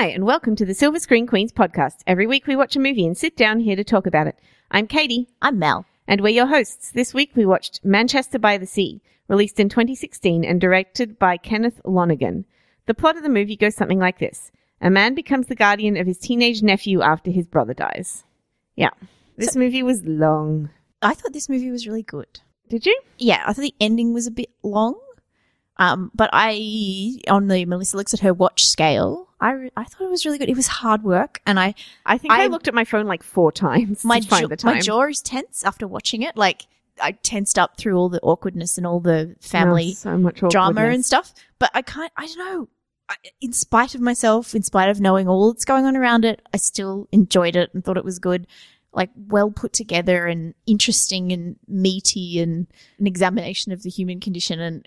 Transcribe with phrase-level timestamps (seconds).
[0.00, 2.02] Hi, and welcome to the Silver Screen Queens podcast.
[2.06, 4.38] Every week we watch a movie and sit down here to talk about it.
[4.70, 5.86] I'm Katie, I'm Mel.
[6.06, 6.92] and we're your hosts.
[6.92, 11.80] This week we watched Manchester by the Sea, released in 2016 and directed by Kenneth
[11.84, 12.44] Lonergan.
[12.86, 14.52] The plot of the movie goes something like this.
[14.80, 18.22] A man becomes the guardian of his teenage nephew after his brother dies.
[18.76, 18.90] Yeah.
[19.36, 20.70] This movie was long.
[21.02, 22.38] I thought this movie was really good.
[22.68, 22.96] Did you?
[23.18, 24.94] Yeah, I thought the ending was a bit long.
[25.78, 30.02] Um, but I, on the Melissa looks at her watch scale, I, re- I thought
[30.06, 30.48] it was really good.
[30.48, 31.74] It was hard work, and I
[32.04, 34.48] I think I, I- looked at my phone like four times my to find jaw,
[34.48, 34.74] the time.
[34.74, 36.36] my jaw is tense after watching it.
[36.36, 36.66] Like
[37.00, 41.04] I tensed up through all the awkwardness and all the family Oh, so drama and
[41.04, 41.32] stuff.
[41.60, 42.12] But I can't.
[42.16, 42.68] I don't know.
[43.08, 46.42] I, in spite of myself, in spite of knowing all that's going on around it,
[46.52, 48.48] I still enjoyed it and thought it was good.
[48.92, 52.66] Like well put together and interesting and meaty and
[52.98, 54.58] an examination of the human condition.
[54.58, 54.84] And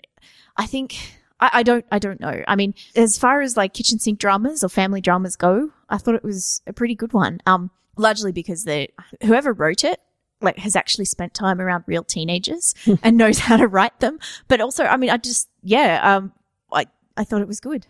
[0.56, 0.96] I think
[1.40, 1.84] I, I don't.
[1.90, 2.42] I don't know.
[2.46, 6.14] I mean, as far as like kitchen sink dramas or family dramas go, I thought
[6.14, 7.40] it was a pretty good one.
[7.46, 8.88] Um, largely because the
[9.24, 10.00] whoever wrote it
[10.40, 14.18] like has actually spent time around real teenagers and knows how to write them.
[14.48, 16.32] But also, I mean, I just yeah, um,
[16.72, 17.86] I I thought it was good.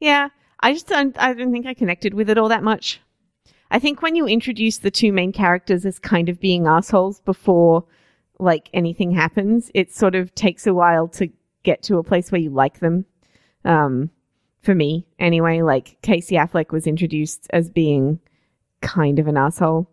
[0.00, 1.16] Yeah, I just don't.
[1.18, 3.00] I don't think I connected with it all that much.
[3.70, 7.84] I think when you introduce the two main characters as kind of being assholes before
[8.38, 11.30] like anything happens, it sort of takes a while to
[11.62, 13.04] get to a place where you like them.
[13.64, 14.10] Um,
[14.60, 18.20] for me, anyway, like Casey Affleck was introduced as being
[18.80, 19.90] kind of an asshole,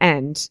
[0.00, 0.48] and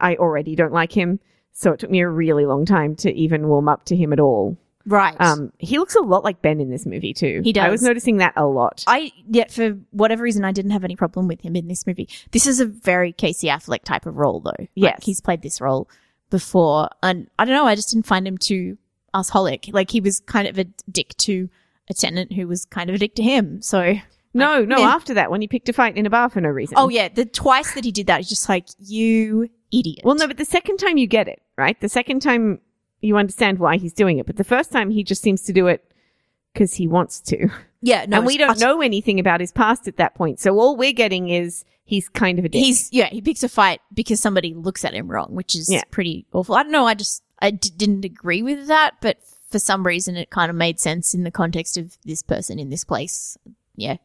[0.00, 1.20] I already don't like him.
[1.52, 4.20] So it took me a really long time to even warm up to him at
[4.20, 4.56] all.
[4.86, 5.16] Right.
[5.20, 7.40] Um, he looks a lot like Ben in this movie too.
[7.44, 7.64] He does.
[7.64, 8.84] I was noticing that a lot.
[8.86, 12.08] I yet for whatever reason I didn't have any problem with him in this movie.
[12.30, 14.50] This is a very Casey Affleck type of role though.
[14.58, 15.00] Like, Yes.
[15.04, 15.90] he's played this role
[16.30, 17.66] before, and I don't know.
[17.66, 18.78] I just didn't find him too
[19.14, 19.72] assholic.
[19.72, 21.48] Like he was kind of a dick to
[21.90, 23.62] a tenant who was kind of a dick to him.
[23.62, 23.94] So
[24.34, 24.78] no, no.
[24.78, 24.88] yeah.
[24.88, 26.74] After that, when he picked a fight in a bar for no reason.
[26.78, 30.00] oh yeah, the twice that he did that, he's just like you idiot.
[30.04, 31.78] Well, no, but the second time you get it right.
[31.80, 32.60] The second time
[33.00, 35.66] you understand why he's doing it, but the first time he just seems to do
[35.68, 35.84] it
[36.52, 37.48] because he wants to,
[37.80, 40.40] yeah, no, and we don't utter- know anything about his past at that point.
[40.40, 42.60] So all we're getting is he's kind of a dick.
[42.62, 45.82] He's yeah, he picks a fight because somebody looks at him wrong, which is Yeah.
[45.90, 46.54] pretty awful.
[46.54, 46.86] I don't know.
[46.86, 49.18] I just I d- didn't agree with that, but
[49.50, 52.70] for some reason it kind of made sense in the context of this person in
[52.70, 53.36] this place.
[53.76, 53.96] Yeah,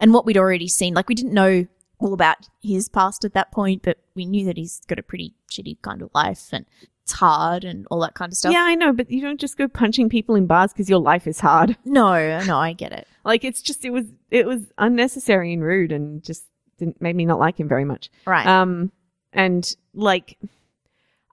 [0.00, 1.66] and what we'd already seen, like we didn't know
[1.98, 5.34] all about his past at that point, but we knew that he's got a pretty
[5.50, 6.66] shitty kind of life and
[7.04, 8.52] it's hard and all that kind of stuff.
[8.52, 11.26] yeah, I know, but you don't just go punching people in bars because your life
[11.26, 11.76] is hard.
[11.84, 13.06] No, no, I get it.
[13.24, 16.44] Like it's just it was it was unnecessary and rude and just
[16.78, 18.10] didn't made me not like him very much.
[18.26, 18.46] Right.
[18.46, 18.92] Um,
[19.32, 20.38] and like,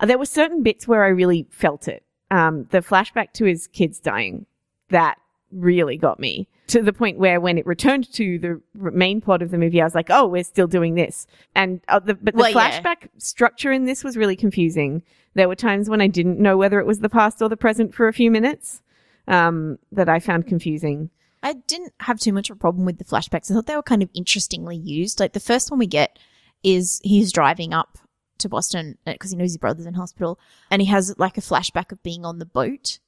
[0.08, 2.04] there were certain bits where I really felt it.
[2.32, 4.46] Um, the flashback to his kids dying,
[4.90, 5.18] that
[5.52, 9.50] really got me to the point where when it returned to the main plot of
[9.50, 11.26] the movie, I was like, oh, we're still doing this.
[11.56, 12.82] And, uh, the, but the Well, yeah.
[12.82, 15.02] flashback structure in this was really confusing.
[15.34, 17.96] There were times when I didn't know whether it was the past or the present
[17.96, 18.82] for a few minutes,
[19.28, 21.10] um, that I found confusing.
[21.42, 23.50] I didn't have too much of a problem with the flashbacks.
[23.50, 25.20] I thought they were kind of interestingly used.
[25.20, 26.20] Like the first one we get
[26.64, 27.98] is he's driving up
[28.40, 30.40] to Boston because he knows his brother's in hospital,
[30.72, 33.00] and he has like a flashback of being on the boat,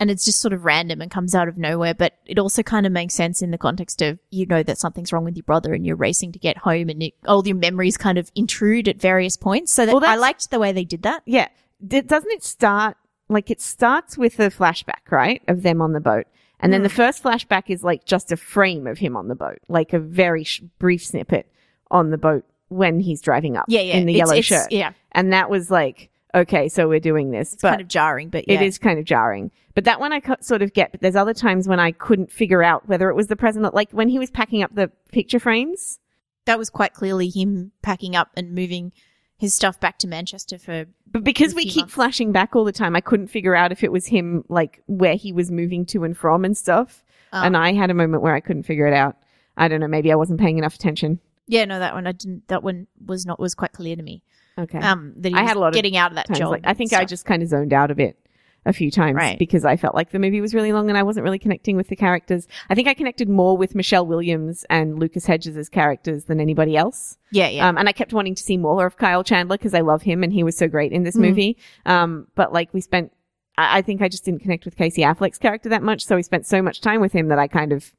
[0.00, 1.94] and it's just sort of random and comes out of nowhere.
[1.94, 5.12] But it also kind of makes sense in the context of you know that something's
[5.12, 7.96] wrong with your brother, and you're racing to get home, and it, all your memories
[7.96, 9.72] kind of intrude at various points.
[9.72, 11.22] So that Well, I liked the way they did that.
[11.26, 11.48] Yeah.
[11.86, 12.96] D- doesn't it start
[13.28, 15.42] like it starts with a flashback, right?
[15.48, 16.26] Of them on the boat.
[16.60, 16.96] And then the Hmm.
[16.96, 20.44] first flashback is like just a frame of him on the boat, like a very
[20.44, 21.46] sh- brief snippet
[21.90, 24.72] on the boat when he's driving up Yeah, yeah, in the It's- yellow it's- shirt.
[24.72, 27.52] Yeah, And that was like, okay, so we're doing this.
[27.52, 28.54] it's but kind of jarring, but yeah.
[28.60, 29.50] it is kind of jarring.
[29.74, 32.62] But that one I sort of get, but there's other times when I couldn't figure
[32.62, 35.98] out whether it was the present, like when he was packing up the picture frames.
[36.46, 38.92] that was quite clearly him packing up and moving
[39.38, 41.94] his stuff back to Manchester for But because we keep months.
[41.94, 45.14] flashing back all the time, I couldn't figure out if it was him, like where
[45.14, 47.02] he was moving to and from and stuff.
[47.32, 47.40] Oh.
[47.42, 49.16] And I had a moment where I couldn't figure it out.
[49.56, 49.88] I don't know.
[49.88, 51.18] Maybe I wasn't paying enough attention.
[51.46, 54.22] Yeah no that one I didn't that one was not was quite clear to me
[54.58, 54.78] Okay.
[54.78, 56.74] um that I had a lot of getting out of that Times, job like, I
[56.74, 58.18] think and I just kind of zoned out a bit
[58.66, 59.38] a few times Right.
[59.38, 61.88] because I felt like the movie was really long and I wasn't really connecting with
[61.88, 62.48] the characters.
[62.70, 67.18] I think I connected more with Michelle Williams and Lucas Hedges' characters than anybody else.
[67.30, 69.80] yeah yeah Um, and I kept wanting to see more of Kyle Chandler because I
[69.82, 71.20] love him and he was so great in this Mm.
[71.20, 71.58] movie.
[71.84, 73.12] Um, but like we spent,
[73.58, 76.06] I, I think I just didn't connect with Casey Affleck's character that much.
[76.06, 77.92] So we spent so much time with him that I kind of,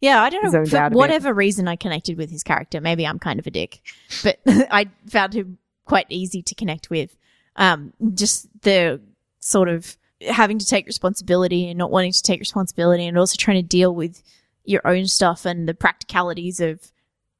[0.00, 0.96] yeah I don't know for out a bit.
[0.96, 3.80] whatever reason I connected with his character maybe I'm kind of a dick
[4.22, 7.16] but I found him quite easy to connect with
[7.56, 9.00] um just the
[9.40, 13.62] sort of having to take responsibility and not wanting to take responsibility and also trying
[13.62, 14.22] to deal with
[14.64, 16.92] your own stuff and the practicalities of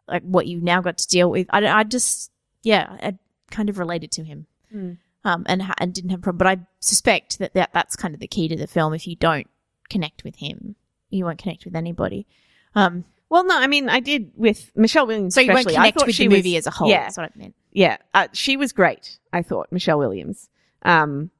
[0.06, 1.46] like what you've now got to deal with.
[1.50, 2.30] I, I just,
[2.62, 3.18] yeah, I
[3.50, 4.46] kind of related to him.
[4.74, 4.98] Mm.
[5.24, 8.20] Um, and and didn't have a problem, but I suspect that, that that's kind of
[8.20, 8.94] the key to the film.
[8.94, 9.48] If you don't
[9.90, 10.76] connect with him,
[11.10, 12.26] you won't connect with anybody.
[12.74, 15.34] Um, Well, no, I mean, I did with Michelle Williams.
[15.34, 15.76] so you won't especially.
[15.76, 16.88] Connect with she the movie was- as a whole.
[16.88, 17.54] Yeah, That's what I meant.
[17.72, 19.18] yeah, uh, she was great.
[19.32, 20.48] I thought Michelle Williams.
[20.82, 21.30] Um,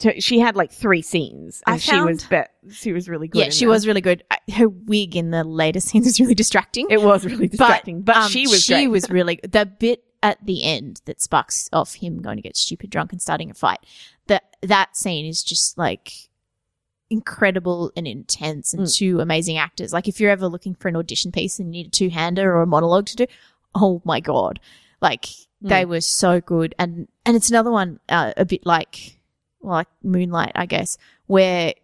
[0.00, 3.38] to, she had like three scenes, and I she found- was she was really good.
[3.38, 3.70] Yeah, she them.
[3.70, 4.24] was really good.
[4.52, 6.86] Her wig in the later scenes was really distracting.
[6.90, 8.88] It was really distracting, but, um, she was she great.
[8.88, 12.90] was really the bit at the end that sparks off him going to get stupid
[12.90, 13.78] drunk and starting a fight.
[14.26, 16.12] That that scene is just like
[17.10, 18.96] incredible and intense and Mm.
[18.96, 19.92] two amazing actors.
[19.92, 22.54] Like if you're ever looking for an audition piece and you need a two hander
[22.54, 23.26] or a monologue to do,
[23.74, 24.58] oh my god,
[25.00, 25.26] like
[25.60, 25.88] they Mm.
[25.88, 26.74] were so good.
[26.78, 29.18] And and it's another one uh, a bit like
[29.60, 31.74] well, like Moonlight, I guess, where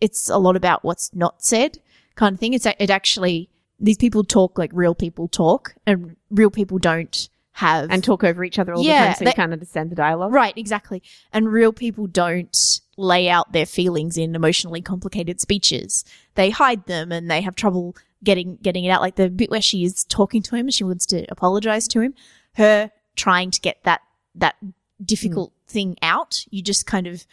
[0.00, 1.78] it's a lot about what's not said
[2.14, 2.52] kind of thing.
[2.54, 3.48] It's it actually
[3.80, 8.44] these people talk like real people talk, and real people don't have and talk over
[8.44, 10.32] each other all Yeah, the time, so they- you can't understand the dialogue.
[10.32, 11.02] right exactly.
[11.32, 12.54] And real people don't
[12.96, 16.04] lay out their feelings in emotionally complicated speeches.
[16.34, 17.94] They hide them, and they have trouble
[18.24, 19.00] getting getting it out.
[19.02, 22.00] Like the bit where she is talking to him, and she wants to apologize to
[22.00, 22.14] him.
[22.54, 24.00] Her trying to get that
[24.34, 24.56] that
[25.04, 26.44] difficult thing out.
[26.50, 27.26] You just kind of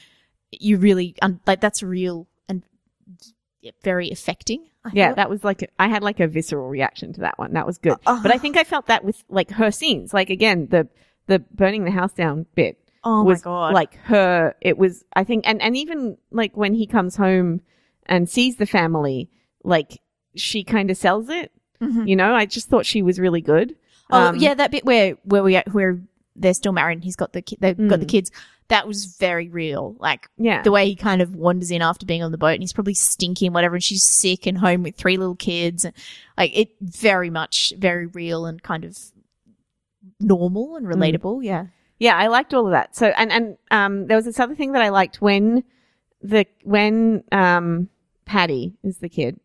[0.52, 2.64] you really un- like that's real and
[3.84, 4.68] very affecting.
[4.86, 5.16] I Yeah, thought.
[5.16, 7.54] that was like I had like a visceral reaction to that one.
[7.54, 7.98] That was good.
[8.06, 10.14] Uh, but I think I felt that with like her scenes.
[10.14, 10.88] Like again, the
[11.28, 14.56] the burning the house down bit oh was my god, like her.
[14.62, 17.62] It was I think, and and even like when he comes home
[18.06, 19.30] and sees the family,
[19.64, 20.02] like
[20.36, 21.52] she kind of sells it.
[21.82, 22.08] Mhm.
[22.08, 23.76] You know, I just thought she was really good.
[24.10, 26.02] Oh Um, yeah, that bit where where we where
[26.36, 28.10] they're still married and he's got the ki- they've got the Mm.
[28.10, 28.32] kids.
[28.70, 29.96] That was very real.
[30.00, 32.64] Like yeah, the way he kind of wanders in after being on the boat and
[32.64, 35.84] he's probably stinky and whatever, and she's sick and home with three little kids.
[35.86, 35.94] And,
[36.38, 38.98] like it very much very real and kind of
[40.20, 41.44] normal and relatable.
[41.44, 41.66] Yeah.
[42.06, 42.96] Yeah, I liked all of that.
[42.96, 45.64] So and and um, there was this other thing that I liked when
[46.22, 47.90] the when um
[48.26, 49.40] Patty is the kid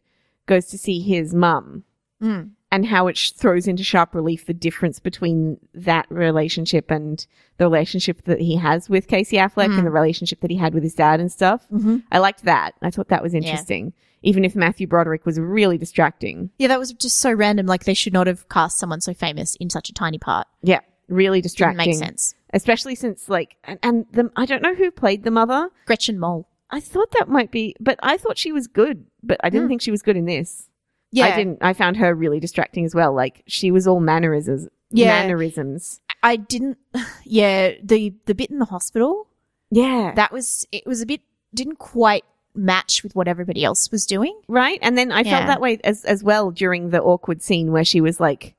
[0.46, 1.84] goes to see his mum.
[2.22, 2.50] Mm.
[2.72, 7.24] and how it sh- throws into sharp relief the difference between that relationship and
[7.58, 9.78] the relationship that he has with Casey Affleck Mm.
[9.78, 11.60] and the relationship that he had with his dad and stuff.
[11.72, 11.98] Mm-hmm.
[12.10, 12.72] I liked that.
[12.82, 13.92] I thought that was interesting.
[14.22, 16.50] Even if Matthew Broderick was really distracting.
[16.58, 17.66] Yeah, that was just so random.
[17.66, 20.48] Like they should not have cast someone so famous in such a tiny part.
[20.60, 21.76] Yeah, really Didn't distracting.
[21.90, 22.34] make sense.
[22.52, 25.70] Especially since like and, and the I don't know who played the mother.
[25.86, 26.48] Gretchen Mol.
[26.70, 29.70] I thought that might be but I thought she was good, but I didn't Mm.
[29.70, 30.68] think she was good in this.
[31.10, 33.12] Yeah, I didn't I found her really distracting as well.
[33.14, 35.08] Like she was all mannerisms Yeah.
[35.22, 36.00] mannerisms.
[36.22, 36.78] I didn't.
[37.24, 39.28] Yeah, the the bit in the hospital
[39.70, 40.12] Yeah.
[40.16, 41.20] that was it was a bit
[41.54, 42.24] didn't quite
[42.54, 44.38] match with what everybody else was doing.
[44.48, 44.78] right?
[44.82, 45.36] And then I Yeah.
[45.36, 48.54] felt that way as as well during the awkward scene where she was like,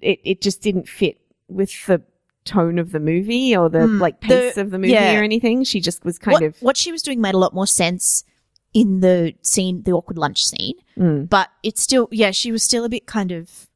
[0.00, 1.18] it it just didn't fit
[1.48, 2.02] with the
[2.48, 5.18] tone of the movie or the Mm, like pace the- of the movie yeah.
[5.18, 5.64] or anything.
[5.64, 8.24] She just was kind what, of what she was doing made a lot more sense
[8.74, 12.84] in the scene, the awkward lunch scene, mm, but it's still yeah, she was still
[12.84, 13.68] a bit kind of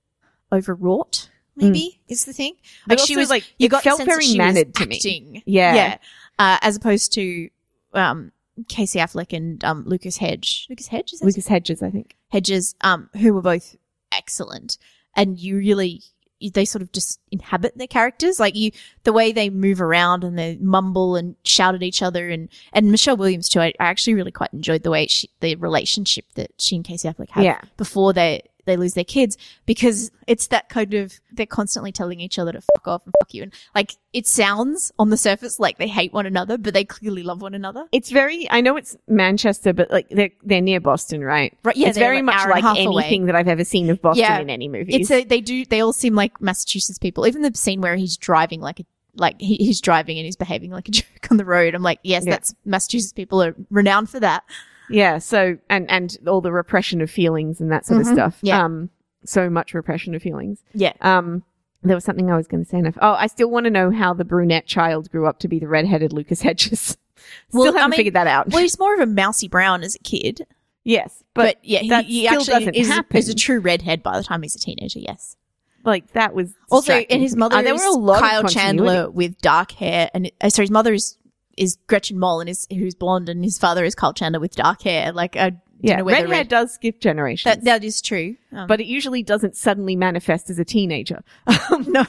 [0.52, 1.28] overwrought.
[1.54, 2.54] Maybe is the thing.
[2.86, 5.42] But she was like, you it got felt very mannered to me.
[5.44, 5.74] Yeah.
[5.74, 5.98] yeah,
[6.38, 7.50] uh, as opposed to
[7.92, 8.32] um,
[8.68, 10.66] Casey Affleck and um, Lucas Hedge.
[10.70, 12.16] Lucas Hedge is that his Lucas Hedges, I think.
[12.30, 13.76] Hedges, um, who were both
[14.12, 14.78] excellent,
[15.14, 16.02] and you really
[16.50, 18.72] they sort of just inhabit their characters, like you
[19.04, 22.90] the way they move around and they mumble and shout at each other, and and
[22.90, 23.60] Michelle Williams too.
[23.60, 27.08] I, I actually really quite enjoyed the way she, the relationship that she and Casey
[27.08, 27.60] Affleck had Yeah.
[27.76, 32.38] before they they lose their kids because it's that kind of they're constantly telling each
[32.38, 35.78] other to fuck off and fuck you and like it sounds on the surface like
[35.78, 38.48] they hate one another but they clearly love one another It's very.
[38.50, 41.56] I know it's Manchester, but like they're they're near Boston, right?
[41.64, 43.02] right yeah it's very like much hour and a like half away.
[43.02, 44.38] anything that I've ever seen of Boston Yeah.
[44.38, 44.94] in any movie.
[44.94, 47.26] It's a, they do they all seem like Massachusetts people.
[47.26, 48.84] Even the scene where he's driving like a
[49.16, 51.74] like he, he's driving and he's behaving like a jerk on the road.
[51.74, 52.30] I'm like, yes, Yeah.
[52.32, 54.44] that's Massachusetts people are renowned for that.
[54.90, 55.18] Yeah.
[55.18, 58.08] So and and all the repression of feelings and that sort Mhm.
[58.08, 58.38] of stuff.
[58.42, 58.64] Yeah.
[58.64, 58.90] Um.
[59.24, 60.62] So much repression of feelings.
[60.74, 60.92] Yeah.
[61.00, 61.44] Um.
[61.84, 62.78] There was something I was going to say.
[62.78, 62.96] Enough.
[63.02, 65.66] Oh, I still want to know how the brunette child grew up to be the
[65.66, 66.80] redheaded Lucas Hedges.
[67.48, 68.50] still Well, haven't I mean- figured that out.
[68.50, 70.46] Well, he's more of a mousy brown as a kid,
[70.84, 74.42] yes, but, but, yeah, he, he actually is, is a true redhead by the time
[74.42, 75.00] he's a teenager.
[75.00, 75.36] Yes.
[75.84, 78.44] like that was Also, and his mother Uh, there is were a lot Kyle.
[78.44, 81.16] Chandler with dark hair, and uh, sorry, his mother is
[81.56, 84.82] is Gretchen Mol, and is who's blonde, and his father is Kyle Chandler with dark
[84.82, 85.12] hair.
[85.12, 86.48] Like, I don't Yeah, red hair red.
[86.48, 90.58] does skip generations, That that is true, um, but it usually doesn't suddenly manifest as
[90.58, 91.22] a teenager.
[91.86, 92.04] No,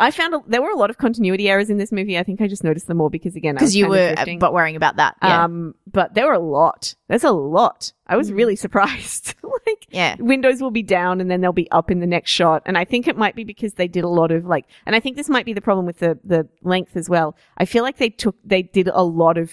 [0.00, 2.16] I found a, there were a lot of continuity errors in this movie.
[2.18, 4.38] I think I just noticed them all because again, because you were drifting.
[4.38, 5.16] but worrying about that.
[5.22, 5.44] Yeah.
[5.44, 6.94] Um, but there were a lot.
[7.08, 7.92] There's a lot.
[8.06, 8.36] I was Mm.
[8.36, 9.34] really surprised.
[9.66, 10.16] like Yeah.
[10.18, 12.62] windows will be down and then they'll be up in the next shot.
[12.66, 15.00] And I think it might be because they did a lot of like, and I
[15.00, 17.36] think this might be the problem with the, the length as well.
[17.56, 19.52] I feel like they took, they did a lot of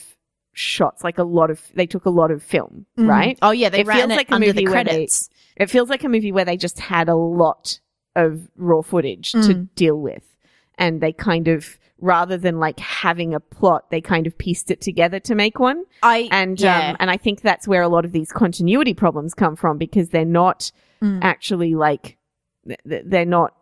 [0.54, 3.38] shots, like a lot of, they took a lot of film, right?
[3.42, 5.30] Oh yeah, they It ran feels it like a under the where they- credits.
[5.58, 7.80] It feels like a movie where they just had a lot
[8.15, 9.70] of raw footage to Mm.
[9.75, 10.24] deal with.
[10.77, 14.82] And they kind of, rather than like having a plot, they kind of pieced it
[14.82, 15.84] together to make one.
[16.04, 16.90] I And, yeah.
[16.92, 20.10] um, and I think that's where a lot of these continuity problems come from because
[20.10, 20.72] they're not
[21.02, 21.20] Mm.
[21.22, 22.18] actually like,
[22.66, 23.54] th- th- they're not,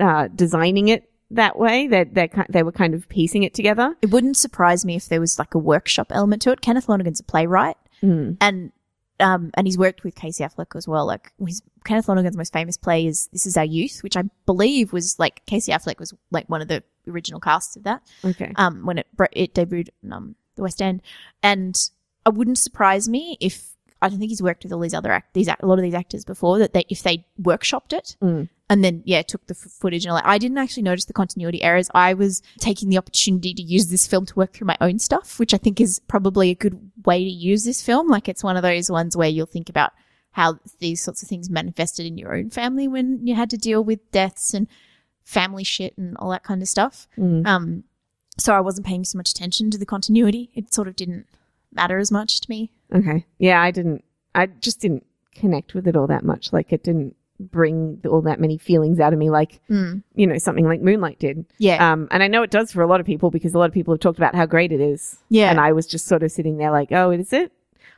[0.00, 1.86] uh, designing it that way.
[1.88, 3.94] They're, they're, they were kind of piecing it together.
[4.00, 6.60] it wouldn't surprise me if there was like a workshop element to it.
[6.60, 8.36] Kenneth Lonergan's a playwright, Mm.
[8.40, 8.70] and
[9.20, 11.04] um, and he's worked with Casey Affleck as well.
[11.04, 14.92] Like his Kenneth Lonergan's most famous play is "This Is Our Youth," which I believe
[14.92, 18.02] was like Casey Affleck was like one of the original casts of that.
[18.24, 18.52] Okay.
[18.56, 21.02] um, when it it debuted in um, the West End,
[21.42, 21.74] and
[22.26, 25.34] it wouldn't surprise me if I don't think he's worked with all these other act-
[25.34, 28.48] these a lot of these actors before that they if they workshopped it Mm.
[28.70, 30.26] and then yeah took the f- footage and all that.
[30.26, 31.88] I didn't actually notice the continuity errors.
[31.94, 35.38] I was taking the opportunity to use this film to work through my own stuff,
[35.40, 38.08] which I think is probably a good way to use this film.
[38.08, 39.92] Like it's one of those ones where you'll think about
[40.32, 43.82] how these sorts of things manifested in your own family when you had to deal
[43.82, 44.68] with deaths and
[45.28, 47.06] family shit and all that kind of stuff.
[47.18, 47.46] Mm.
[47.46, 47.84] Um,
[48.38, 50.48] so I wasn't paying so much attention to the continuity.
[50.54, 51.26] It sort of didn't
[51.70, 52.72] matter as much to me.
[52.94, 53.26] Okay.
[53.38, 54.04] Yeah, I didn't.
[54.34, 55.04] I just didn't
[55.34, 56.50] connect with it all that much.
[56.50, 60.64] Like it didn't bring all that many feelings out of me, like you know something
[60.64, 61.44] like Moonlight did.
[61.58, 61.92] Yeah.
[61.92, 63.74] Um, and I know it does for a lot of people because a lot of
[63.74, 65.18] people have talked about how great it is.
[65.28, 65.50] Yeah.
[65.50, 67.52] And I was just sort of sitting there like, oh, is it?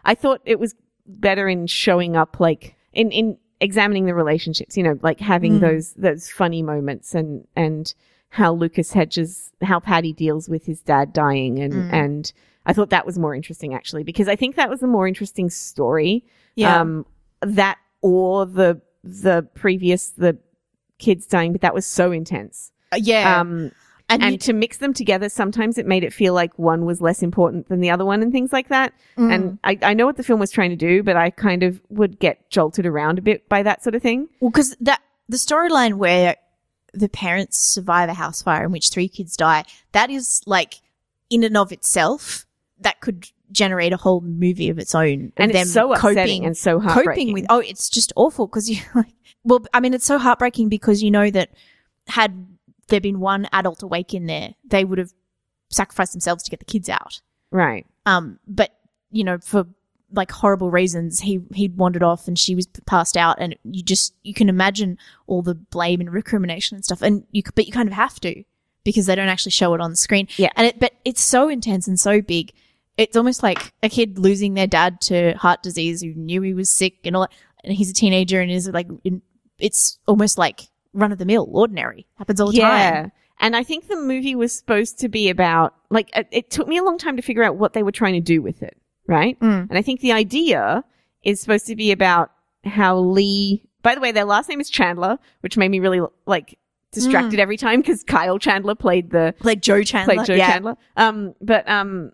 [0.04, 0.74] I thought it was
[1.06, 4.76] better in showing up like in in examining the relationships.
[4.76, 5.60] You know, like having Mm.
[5.60, 7.92] those those funny moments and and
[8.30, 11.92] how Lucas Hedges how Paddy deals with his dad dying and Mm.
[11.92, 12.32] and
[12.66, 15.50] I thought that was more interesting actually because I think that was a more interesting
[15.50, 16.24] story.
[16.56, 16.80] yeah.
[16.80, 17.06] Um,
[17.42, 20.36] that or the the previous the
[20.98, 22.70] kids dying, but that was so intense.
[22.92, 23.40] Uh, yeah.
[23.40, 23.72] Um,
[24.10, 27.00] and and you- to mix them together, sometimes it made it feel like one was
[27.00, 28.92] less important than the other one and things like that.
[29.16, 29.32] Mm.
[29.34, 31.80] And I, I know what the film was trying to do, but I kind of
[31.88, 34.28] would get jolted around a bit by that sort of thing.
[34.40, 36.36] well, because that the storyline where
[36.92, 40.74] the parents survive a house fire in which three kids die, that is like
[41.30, 42.46] in and of itself
[42.80, 45.26] that could generate a whole movie of its own.
[45.26, 47.26] of And them it's so upsetting coping and so heartbreaking.
[47.28, 49.12] coping with oh it's just awful because you like
[49.44, 51.50] well i mean it's so heartbreaking because you know that
[52.06, 52.46] had
[52.90, 55.12] there been one adult awake in there they would have
[55.70, 57.20] sacrificed themselves to get the kids out
[57.50, 57.86] right.
[58.06, 58.70] um but
[59.10, 59.64] you know for
[60.12, 64.12] like horrible reasons he he'd wandered off and she was passed out and you just
[64.22, 67.88] you can imagine all the blame and recrimination and stuff and you but you kind
[67.88, 68.42] of have to
[68.82, 70.50] because they don't actually show it on the screen Yeah.
[70.56, 72.52] and it but it's so intense and so big
[72.96, 76.70] it's almost like a kid losing their dad to heart disease who knew he was
[76.70, 77.32] sick and all that
[77.62, 78.88] and he's a teenager and is like
[79.60, 82.92] it's almost like run of the mill ordinary happens all the yeah.
[83.02, 86.68] time And I think the movie was supposed to be about, like, it, it took
[86.68, 88.76] me a long time to figure out what they were trying to do with it,
[89.06, 89.40] right?
[89.40, 89.68] Mm.
[89.70, 90.84] And I think the idea
[91.22, 92.32] is supposed to be about
[92.64, 96.58] how Lee, by the way, their last name is Chandler, which made me really, like,
[96.92, 97.42] distracted Mm.
[97.42, 100.50] every time because Kyle Chandler played the, like joe chandler played Joe yeah.
[100.50, 100.76] Chandler.
[100.96, 102.12] Um, but, um,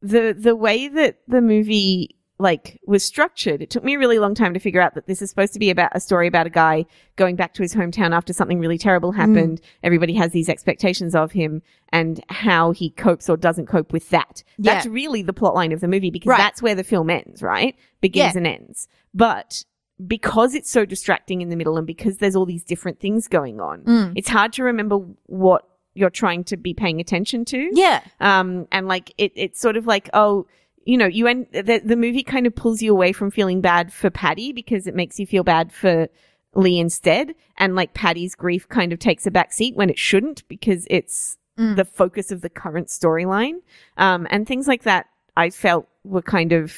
[0.00, 4.34] the, the way that the movie, like, was structured, it took me a really long
[4.34, 6.50] time to figure out that this is supposed to be about a story about a
[6.50, 9.60] guy going back to his hometown after something really terrible happened.
[9.82, 14.44] Everybody has these expectations of him and how he copes or doesn't cope with that.
[14.56, 14.74] Yeah.
[14.74, 16.38] That's really the plot line of the movie because Right.
[16.38, 17.74] that's where the film ends, right?
[18.00, 18.38] Begins Yeah.
[18.38, 18.86] and ends.
[19.12, 19.64] But
[20.06, 23.60] because it's so distracting in the middle and because there's all these different things going
[23.60, 24.12] on, Mm.
[24.14, 25.64] it's hard to remember what
[25.94, 27.68] you're trying to be paying attention to.
[27.72, 30.46] yeah Um, and like it, it's sort of like, oh,
[30.88, 33.92] you know, you end the, the movie kind of pulls you away from feeling bad
[33.92, 36.08] for Patty because it makes you feel bad for
[36.54, 37.34] Lee instead.
[37.58, 41.36] And like Patty's grief kind of takes a back seat when it shouldn't because it's
[41.58, 41.74] Mm.
[41.74, 43.56] the focus of the current storyline.
[43.96, 46.72] Um, and things like that I felt were kind of,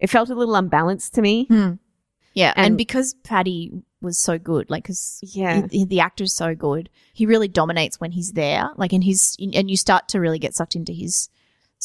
[0.00, 1.44] it felt a little unbalanced to me.
[1.48, 1.72] Hmm.
[2.32, 5.66] Yeah, and, And- because Patty was so good, like, because Yeah.
[5.70, 8.70] the actor's so good, he really dominates when he's there.
[8.78, 11.28] Like, in his, and you start to really get sucked into his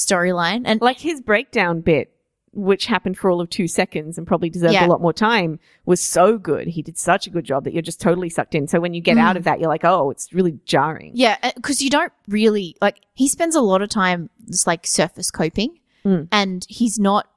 [0.05, 0.63] storyline.
[0.65, 2.11] And Like his breakdown bit,
[2.51, 4.87] which happened for all of two seconds and probably deserved Yeah.
[4.87, 6.67] a lot more time, was so good.
[6.69, 8.67] He did such a good job that you're just totally sucked in.
[8.67, 9.21] So when you get Mm.
[9.21, 11.11] out of that, you're like, oh, it's really jarring.
[11.15, 13.01] yeah, because you don't really like.
[13.13, 16.27] He spends a lot of time just like surface coping, Mm.
[16.31, 17.27] and he's not.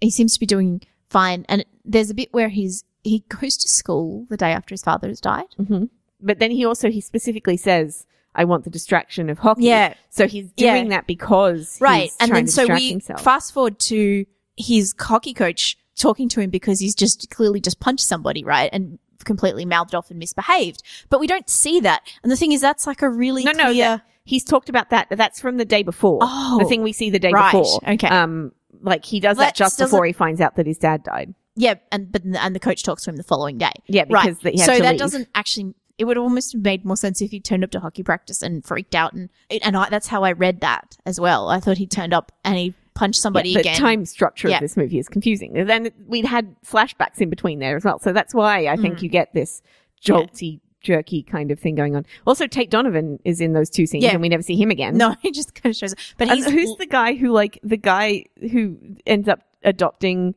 [0.00, 1.46] He seems to be doing fine.
[1.48, 5.08] And there's a bit where he's he goes to school the day after his father
[5.08, 5.46] has died.
[5.56, 5.84] hmm
[6.20, 8.04] But then he also, he specifically says,
[8.38, 9.64] I want the distraction of hockey.
[9.64, 9.94] Yeah.
[10.10, 10.74] So he's Yeah.
[10.74, 13.20] doing that because right and then so we himself.
[13.22, 14.24] fast forward to
[14.56, 18.70] his hockey coach talking to him because he's just clearly just punched somebody, right?
[18.72, 20.82] And completely mouthed off and misbehaved.
[21.10, 22.02] But we don't see that.
[22.22, 23.84] And the thing is, that's like a really No, no, clear.
[23.84, 25.08] that- he's talked about that.
[25.10, 26.20] That's from the day before.
[26.22, 27.50] Oh, the thing we see the day right.
[27.52, 27.80] before.
[27.86, 28.08] Okay.
[28.08, 31.34] Um, like he does that That just before he finds out that his dad died.
[31.56, 33.72] yeah, and but and the coach talks to him the following day.
[33.88, 34.26] Yeah, right.
[34.26, 34.98] because that he had so that leave.
[35.00, 35.74] doesn't actually.
[35.98, 38.64] It would almost have made more sense if he turned up to hockey practice and
[38.64, 41.48] freaked out, and and I, that's how I read that as well.
[41.48, 43.76] I thought he turned up and he punched somebody yeah, the again.
[43.76, 44.56] time structure Yeah.
[44.56, 45.56] of this movie is confusing.
[45.56, 47.98] And then we'd had flashbacks in between there as well.
[48.00, 49.02] So that's why I think Mm.
[49.02, 49.62] you get this
[50.04, 52.04] jolty, jerky kind of thing going on.
[52.26, 54.12] Also, Tate Donovan is in those two scenes Yeah.
[54.12, 54.96] and we never see him again.
[54.96, 55.92] no, he just kind of shows.
[55.92, 55.98] Up.
[56.16, 58.76] But And he's who's the guy who like the guy who
[59.06, 60.34] ends up adopting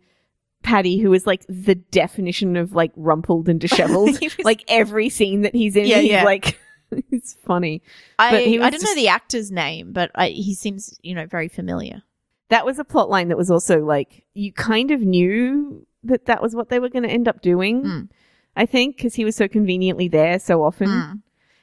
[0.64, 4.20] Patty, who is like the definition of like rumpled and disheveled.
[4.22, 6.24] Was- like every scene that he's in, Yeah, he's yeah.
[6.24, 6.60] like
[7.12, 7.82] it's funny.
[8.20, 11.16] I, but he was I don't know the actor's name, but I, he seems you
[11.16, 12.04] know very familiar.
[12.50, 16.42] That was a plot line that was also like you kind of knew that that
[16.42, 17.84] was what they were going to end up doing.
[17.84, 18.10] Mm.
[18.56, 20.90] I think because he was so conveniently there so often.
[20.90, 21.22] Mm.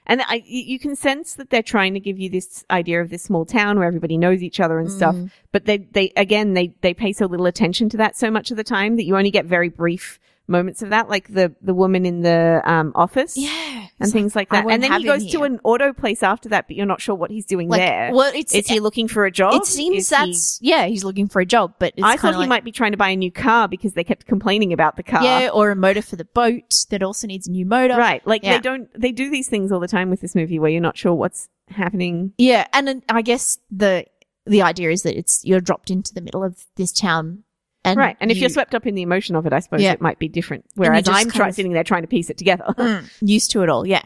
[0.09, 3.23] And I, you can sense that they're trying to give you this idea of this
[3.23, 5.15] small town where everybody knows each other and stuff.
[5.15, 5.31] Mm.
[5.53, 8.57] But they, they, again, they, they pay so little attention to that so much of
[8.57, 12.07] the time that you only get very brief moments of that, like the, the woman
[12.07, 13.37] in the, um, office.
[13.37, 13.58] Yeah,
[14.01, 14.65] And things like that.
[14.71, 17.31] And then he goes to an auto place after that, but you're not sure what
[17.31, 18.11] he's doing like there.
[18.13, 19.55] well, it's Is he looking for a job?
[19.55, 22.35] It seems Is he- that's yeah, he's looking for a job, but it's I thought
[22.35, 24.97] he like, might be trying to buy a new car because they kept complaining about
[24.97, 25.23] the car.
[25.25, 28.25] yeah, or a motor for the boat that also needs a new motor, Right.
[28.27, 28.55] Like Yeah.
[28.59, 30.97] they don't, they do these things all the time with this movie where you're not
[30.97, 32.33] sure what's happening.
[32.39, 34.05] Yeah, and I guess the
[34.47, 37.45] the idea is that it's you're dropped into the middle of this town,
[37.91, 38.17] and right.
[38.21, 39.93] And if you- you're swept up in the emotion of it, I suppose Yeah.
[39.93, 40.65] it might be different.
[40.75, 42.65] Whereas I'm try- sitting there trying to piece it together.
[42.79, 44.03] Mm, used to it all, yeah,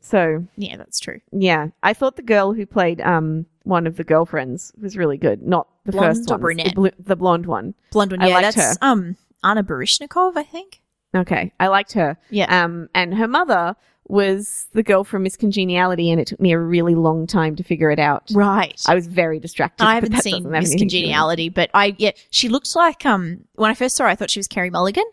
[0.00, 1.20] so yeah, that's true.
[1.32, 5.42] yeah, I thought the girl who played, um, one of the girlfriends was really good.
[5.42, 6.40] Not the Blonde first one.
[6.56, 7.74] The, bl- the blonde one.
[7.92, 10.80] Blonde one, I yeah, liked that's um Anna Baryshnikov, I think.
[11.14, 11.52] Okay.
[11.58, 12.16] I liked her.
[12.30, 13.74] Yeah, Um, and her mother
[14.08, 17.62] was the girl from Miss Congeniality, and it took me a really long time to
[17.62, 18.24] figure it out.
[18.32, 18.80] right.
[18.88, 19.84] I was very distracted.
[19.84, 20.96] I haven't seen have Miss anything to do with it.
[21.02, 24.30] Congeniality, but I yeah, she looked like um when I first saw her, I thought
[24.30, 25.04] she was Carey Mulligan,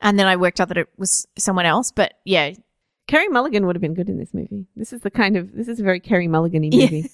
[0.00, 1.90] and then I worked out that it was someone else.
[1.92, 2.52] But yeah,
[3.06, 4.66] Carey Mulligan would have been good in this movie.
[4.76, 6.84] This is the kind of this is a very Carey Mulligan-y Yeah.
[6.84, 7.10] movie.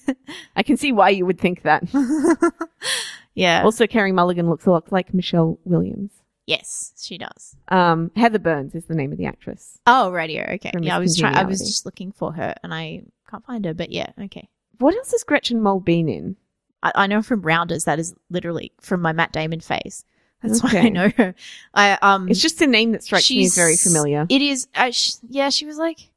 [0.55, 1.83] I can see why you would think that.
[3.33, 6.11] yeah, Also, Carey Mulligan looks a lot like Michelle Williams.
[6.47, 7.55] Yes, she does.
[7.69, 9.79] Um, Heather Burns is the name of the actress.
[9.87, 10.43] Oh, radio.
[10.53, 10.71] Okay.
[10.71, 11.35] From Yeah, I was trying.
[11.35, 13.73] I was just looking for her, and I can't find her.
[13.73, 14.47] But yeah, okay.
[14.79, 16.35] What else has Gretchen Mol been in?
[16.83, 20.05] I, I know from Rounders that is literally from my Matt Damon phase.
[20.43, 21.33] That's why I know her.
[21.73, 22.29] I um.
[22.29, 24.27] It's just a name that strikes me as very familiar.
[24.29, 24.67] It is.
[24.75, 26.09] Uh, sh- yeah, she was like.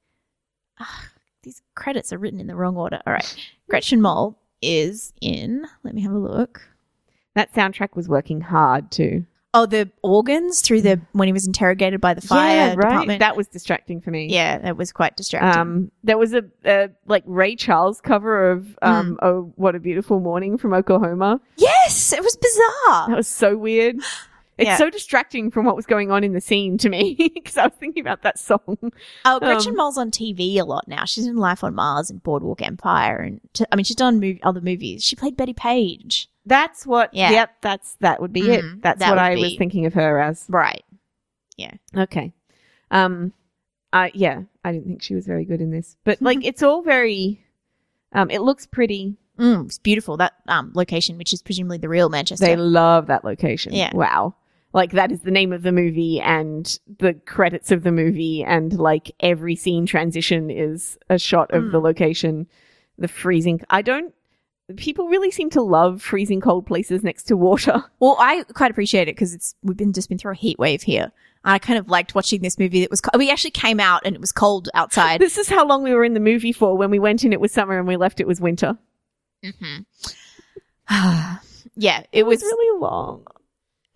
[0.80, 1.04] ah,
[1.44, 3.00] these credits are written in the wrong order.
[3.06, 3.36] All right,
[3.70, 5.66] Gretchen Mol is in.
[5.84, 6.60] Let me have a look.
[7.34, 9.24] That soundtrack was working hard too.
[9.54, 12.76] Oh, the organs through the when he was interrogated by the fire yeah, right.
[12.82, 13.20] department.
[13.20, 14.26] That was distracting for me.
[14.28, 15.58] yeah, that was quite distracting.
[15.60, 18.88] Um, there was a, a like Ray Charles cover of Hmm.
[18.88, 21.40] um, "Oh What a Beautiful Morning" from Oklahoma.
[21.56, 23.08] yes, it was bizarre.
[23.08, 23.96] That was so weird.
[24.58, 24.76] It's Yeah.
[24.76, 27.74] so distracting from what was going on in the scene to me because I was
[27.78, 28.76] thinking about that song.
[29.24, 31.04] Oh, Gretchen Um, Mol's on TV a lot now.
[31.04, 34.40] She's in Life on Mars and Boardwalk Empire, and t- I mean, she's done mov-
[34.42, 35.04] other movies.
[35.04, 36.28] She played Bettie Page.
[36.44, 37.14] That's what.
[37.14, 37.30] Yeah.
[37.30, 37.50] Yep.
[37.60, 38.48] That's that would be Mhm.
[38.76, 38.82] it.
[38.82, 40.44] That's That what I was thinking of her as.
[40.48, 40.84] Right.
[41.56, 41.74] Yeah.
[41.96, 42.32] Okay.
[42.90, 43.32] Um.
[43.92, 44.42] I yeah.
[44.64, 46.24] I didn't think she was very good in this, but Mm-hmm.
[46.26, 47.44] like it's all very.
[48.12, 48.30] Um.
[48.30, 49.16] It looks pretty.
[49.38, 52.44] Mm, it's beautiful that um location, which is presumably the real Manchester.
[52.44, 53.72] They love that location.
[53.72, 53.94] Yeah.
[53.94, 54.34] Wow.
[54.78, 58.72] Like that is the name of the movie and the credits of the movie and
[58.78, 61.72] like every scene transition is a shot of Mm.
[61.72, 62.46] the location.
[62.96, 63.60] The freezing.
[63.70, 64.14] I don't.
[64.76, 67.82] People really seem to love freezing cold places next to water.
[68.00, 70.82] well, I quite appreciate it because it's we've been just been through a heat wave
[70.82, 71.10] here.
[71.44, 73.00] I kind of liked watching this movie that was.
[73.00, 75.20] Co- we actually came out and it was cold outside.
[75.20, 76.76] This is how long we were in the movie for.
[76.76, 78.76] When we went in, it was summer, and we left, it was winter.
[79.44, 79.82] mm-hmm.
[81.76, 82.42] yeah, it was.
[82.42, 83.26] really long.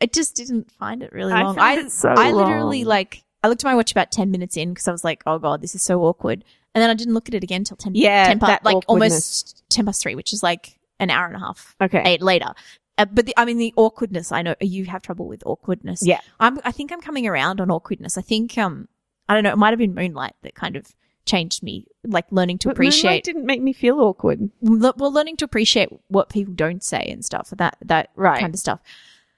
[0.03, 1.55] I just didn't find it really I long.
[1.57, 2.89] found I it so I literally long.
[2.91, 5.39] like I looked at my watch about ten minutes in because I was like, oh
[5.39, 6.45] god, this is so awkward.
[6.75, 7.95] And then I didn't look at it again till ten.
[7.95, 11.37] Yeah, 10 pa- that like almost ten past three, which is like an hour and
[11.37, 12.03] a half Okay.
[12.05, 12.53] eight later.
[12.99, 14.33] Uh, but the, I mean, the awkwardness.
[14.33, 16.07] I know you have trouble with awkwardness.
[16.07, 16.21] Yeah.
[16.41, 16.61] I'm.
[16.65, 18.19] I think I'm coming around on awkwardness.
[18.19, 18.89] I think um,
[19.29, 19.53] I don't know.
[19.53, 23.25] It might have been Moonlight that kind of changed me, like learning to But Moonlight
[23.25, 24.51] didn't make me feel awkward.
[24.61, 27.51] le- well, learning to appreciate what people don't say and stuff.
[27.57, 28.41] That that Right.
[28.41, 28.81] kind of stuff.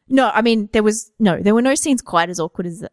[0.08, 2.84] No, I mean there was no, there were no scenes quite as awkward as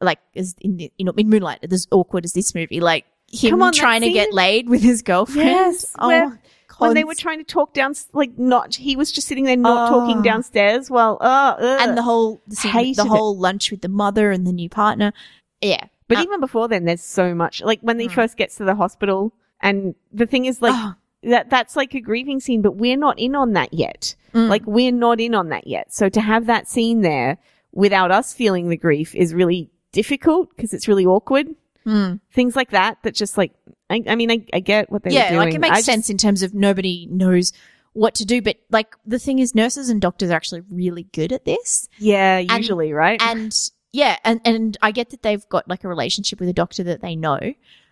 [0.00, 2.80] like as in the you know in Moonlight as awkward as this movie.
[2.80, 5.48] Like him Come on, trying to get laid with his girlfriend.
[5.48, 6.40] Yes, oh where-
[6.78, 9.92] when they were trying to talk down, like not, he was just sitting there not
[9.92, 10.00] Oh.
[10.00, 10.88] talking downstairs.
[10.88, 13.06] Well, uh, and the whole the, scene- the it.
[13.06, 15.12] whole lunch with the mother and the new partner.
[15.60, 17.60] Yeah, but Uh, even before then, there's so much.
[17.60, 18.12] Like when he Mm.
[18.12, 20.94] first gets to the hospital, and the thing is, like Oh.
[21.22, 24.14] That that's like a grieving scene, but we're not in on that yet.
[24.34, 24.48] Mm.
[24.48, 25.92] Like we're not in on that yet.
[25.92, 27.38] So to have that scene there
[27.72, 31.48] without us feeling the grief is really difficult because it's really awkward.
[31.86, 32.20] Mm.
[32.32, 33.52] Things like that that just like
[33.88, 36.10] I, I mean I, I get what they yeah, like it makes I just- sense
[36.10, 37.52] in terms of nobody knows
[37.92, 38.40] what to do.
[38.40, 41.88] But like the thing is, nurses and doctors are actually really good at this.
[41.98, 43.20] Yeah, usually, right?
[43.20, 43.52] and
[43.92, 47.02] yeah, and and I get that they've got like a relationship with a doctor that
[47.02, 47.40] they know.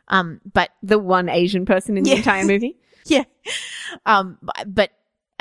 [0.06, 2.16] Um, but the one Asian person in the Yeah.
[2.16, 2.76] entire movie.
[3.06, 3.24] yeah,
[4.06, 4.90] um, but-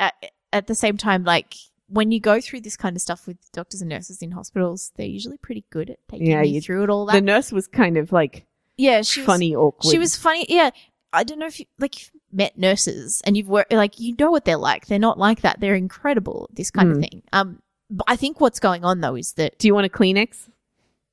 [0.00, 0.14] at,
[0.52, 1.54] at the same time, like
[1.88, 5.06] when you go through this kind of stuff with doctors and nurses in hospitals, they're
[5.06, 7.06] usually pretty good at taking Yeah, you you- through it all.
[7.06, 9.90] That The nurse was kind of like yeah, she was, funny, awkward.
[9.90, 10.46] She was funny.
[10.48, 10.70] Yeah,
[11.12, 14.30] I don't know if you like you've met nurses and you've worked like you know
[14.30, 14.86] what they're like.
[14.86, 15.58] They're not like that.
[15.58, 16.48] They're incredible.
[16.52, 17.00] This kind of Mm.
[17.10, 17.22] thing.
[17.32, 20.48] Um, but I think what's going on though is that Do you want a Kleenex?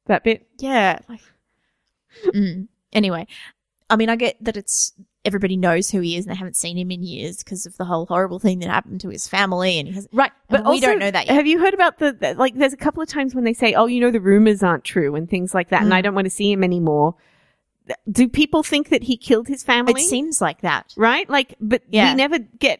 [0.06, 0.46] That bit.
[0.60, 1.22] yeah, like
[2.28, 2.68] mm.
[2.94, 3.26] anyway.
[3.90, 4.94] I mean, I get that it's
[5.26, 7.86] everybody knows who he is and they haven't seen him in years because of the
[7.86, 10.76] whole horrible thing that happened to his family and he has Right, And but we
[10.78, 11.36] also, don't know that yet.
[11.36, 12.56] Have you heard about the, the like?
[12.56, 15.16] There's a couple of times when they say, "Oh, you know, the rumors aren't true"
[15.16, 15.96] and things like that, and Mm.
[15.96, 17.16] I don't want to see him anymore.
[18.12, 20.02] Do people think that he killed his family?
[20.02, 20.94] It seems like that.
[20.98, 22.12] right, like, but Yeah.
[22.12, 22.80] we never get.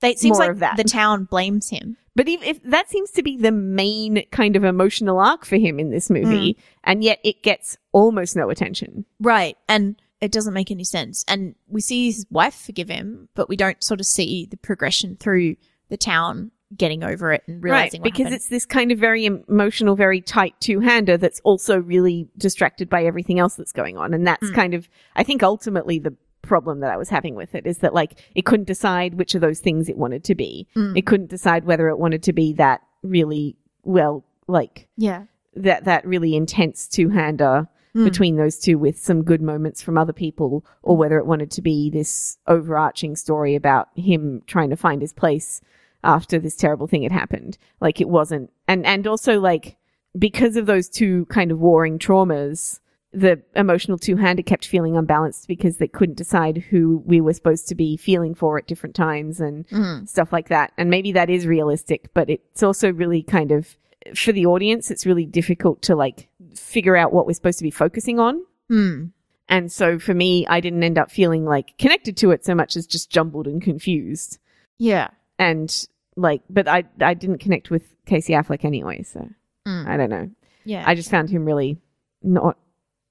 [0.00, 1.96] They, it seems like the town blames him.
[2.14, 5.78] But if, if that seems to be the main kind of emotional arc for him
[5.78, 6.56] in this movie, Mm.
[6.84, 9.04] and yet it gets almost no attention.
[9.20, 9.56] Right.
[9.68, 11.24] And it doesn't make any sense.
[11.28, 15.16] And we see his wife forgive him, but we don't sort of see the progression
[15.16, 15.56] through
[15.88, 18.34] the town getting over it and realizing right, what because happened.
[18.36, 23.38] it's this kind of very emotional, very tight two-hander that's also really distracted by everything
[23.38, 24.54] else that's going on, and that's Mm.
[24.54, 27.92] kind of, I think, ultimately the problem that I was having with it is that
[27.94, 30.66] like it couldn't decide which of those things it wanted to be.
[30.76, 30.96] Mm.
[30.96, 35.24] It couldn't decide whether it wanted to be that really well, like yeah.
[35.54, 38.04] that that really intense two-hander Mm.
[38.04, 41.62] between those two with some good moments from other people, or whether it wanted to
[41.62, 45.62] be this overarching story about him trying to find his place
[46.04, 47.56] after this terrible thing had happened.
[47.80, 49.76] Like it wasn't, and and also like
[50.18, 52.80] because of those two kind of warring traumas,
[53.12, 57.74] the emotional two-hander kept feeling unbalanced because they couldn't decide who we were supposed to
[57.74, 60.06] be feeling for at different times and Mm.
[60.08, 60.72] stuff like that.
[60.76, 63.76] And maybe that is realistic, but it's also really kind of
[64.14, 67.70] for the audience, it's really difficult to like figure out what we're supposed to be
[67.70, 68.42] focusing on.
[68.70, 69.12] Mm.
[69.48, 72.76] And so for me, I didn't end up feeling like connected to it so much
[72.76, 74.38] as just jumbled and confused.
[74.78, 75.08] Yeah.
[75.38, 79.02] And like, but I, I didn't connect with Casey Affleck anyway.
[79.02, 79.28] So
[79.66, 79.86] Mm.
[79.88, 80.30] I don't know.
[80.64, 80.84] Yeah.
[80.86, 81.78] I just found him really
[82.22, 82.56] not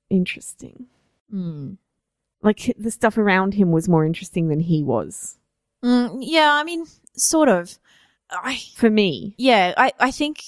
[0.10, 0.86] interesting.
[1.34, 1.78] Mm.
[2.42, 5.38] Like the stuff around him was more interesting than he was
[5.84, 7.78] Mm, yeah, I mean, sort of.
[8.32, 9.36] I for me.
[9.38, 10.44] yeah, I I think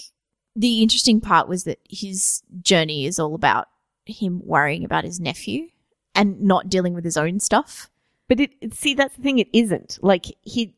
[0.57, 3.67] the interesting part was that his journey is all about
[4.05, 5.67] him worrying about his nephew
[6.15, 7.89] and not dealing with his own stuff.
[8.27, 9.39] But it, see that's the thing.
[9.39, 10.75] It isn't like he.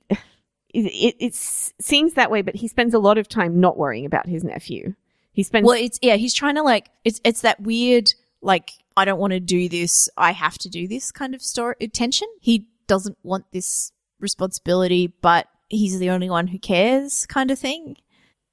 [0.71, 4.05] It, it, it seems that way, but he spends a lot of time not worrying
[4.05, 4.93] about his nephew.
[5.31, 9.05] He spends Well, it's yeah, he's trying to like it's it's that weird like I
[9.05, 12.27] don't want to do this, I have to do this kind of story tension.
[12.39, 17.97] He doesn't want this responsibility, but he's the only one who cares kind of thing.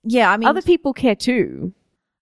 [0.06, 1.74] Yeah, I mean other people care too.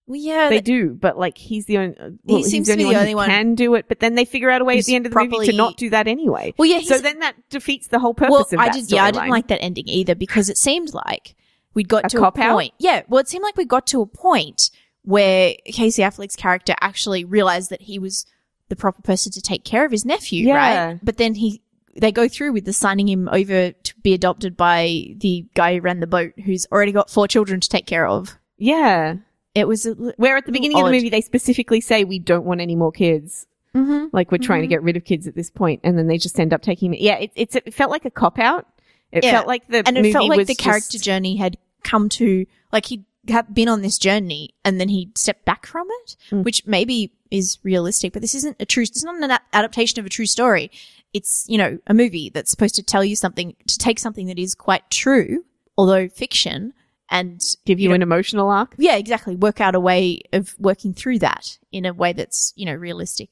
[0.07, 1.95] well, yeah, They do, but like he's the only.
[2.23, 3.85] Well, he's seems the to be only the one only who one can do it.
[3.87, 5.77] But then they figure out a way at the end of the movie to not
[5.77, 6.53] do that anyway.
[6.57, 9.05] Well, yeah, so then that defeats the whole purpose well, of that I did yeah,
[9.05, 11.35] I didn't like that ending either because it seemed like
[11.73, 12.73] we'd got A to a point.
[12.79, 14.69] Yeah, well, it seemed like we got to a point
[15.03, 18.25] where Casey Affleck's character actually realized that he was
[18.69, 20.55] the proper person to take care of his nephew, Yeah.
[20.55, 20.99] right?
[21.03, 21.61] But then he
[21.95, 25.81] they go through with the signing him over to be adopted by the guy who
[25.81, 28.37] ran the boat who's already got four children to take care of.
[28.57, 29.15] Yeah,
[29.53, 32.43] It was a where at the beginning of the movie they specifically say we don't
[32.45, 33.47] want any more kids.
[33.73, 34.09] Mhm.
[34.11, 34.71] Like we're trying to Mhm.
[34.71, 36.93] get rid of kids at this point, and then they just end up taking.
[36.93, 38.67] Yeah, it, it's it felt like a cop out.
[39.13, 39.31] It Yeah.
[39.31, 42.87] felt like the and it felt like the character just- journey had come to like
[42.87, 46.43] he'd had been on this journey and then he stepped back from it Mm.
[46.43, 50.09] which maybe is realistic but this isn't a true it's not an adaptation of a
[50.09, 50.69] true story
[51.15, 54.37] it's you know a movie that's supposed to tell you something to take something that
[54.37, 55.43] is quite true
[55.77, 56.73] although fiction
[57.09, 58.75] and give you know, an emotional arc.
[58.77, 62.65] yeah exactly work out a way of working through that in a way that's you
[62.65, 63.29] know realistic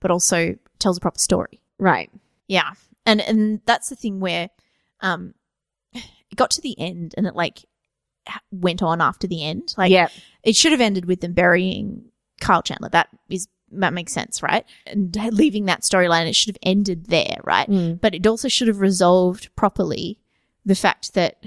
[0.00, 2.10] but also tells a proper story Right.
[2.46, 2.72] yeah.
[3.06, 4.50] And and that's the thing where
[5.00, 5.34] um
[5.94, 7.64] it got to the end and it like
[8.52, 9.74] went on after the end.
[9.76, 10.08] Like yeah.
[10.42, 12.04] it should have ended with them burying
[12.40, 12.90] Kyle Chandler.
[12.90, 14.64] That is that makes sense, right?
[14.86, 17.68] And leaving that storyline, it should have ended there, right?
[17.68, 18.00] Mm.
[18.00, 20.18] But it also should have resolved properly
[20.64, 21.42] the fact that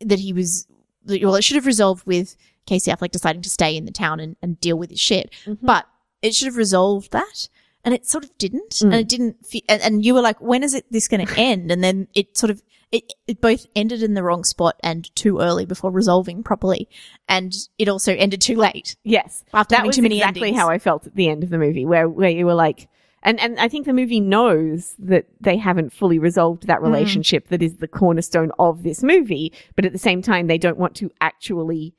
[0.00, 0.66] that he was
[1.06, 4.36] well, it should have resolved with Casey Affleck deciding to stay in the town and,
[4.42, 5.32] and deal with his shit.
[5.46, 5.58] Mhm.
[5.62, 5.86] But
[6.20, 7.48] it should have resolved that.
[7.84, 8.72] And it sort of didn't.
[8.74, 8.84] Mm.
[8.84, 11.38] And it didn't fe- and, and you were like, when is it this going to
[11.38, 11.70] end?
[11.70, 15.40] And then it sort of, it, it both ended in the wrong spot and too
[15.40, 16.88] early before resolving properly.
[17.28, 18.96] And it also ended too late.
[19.04, 20.60] Yes, After that having was too many exactly endings.
[20.60, 22.88] how I felt at the end of the movie, where where you were like,
[23.22, 26.84] and and I think the movie knows that they haven't fully resolved that Mm.
[26.84, 30.78] relationship that is the cornerstone of this movie, but at the same time they don't
[30.78, 31.94] want to actually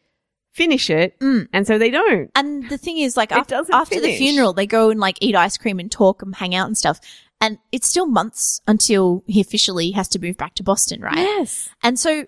[0.51, 1.47] finish it, Mm.
[1.53, 2.31] and so they don't.
[2.35, 5.57] And the thing is, like, after, after the funeral, they go and like eat ice
[5.57, 6.99] cream and talk and hang out and stuff.
[7.41, 11.17] And it's still months until he officially has to move back to Boston, right?
[11.17, 12.25] Yes, And so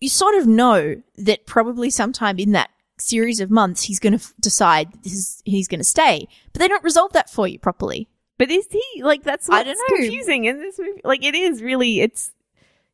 [0.00, 4.18] you sort of know that probably sometime in that series of months, he's going to
[4.24, 6.26] f- decide that this is, he's going to stay.
[6.52, 8.08] But they don't resolve that for you properly.
[8.38, 9.96] but is he like that's I what's don't know.
[9.96, 11.00] confusing in this movie?
[11.04, 12.32] Like it is really it's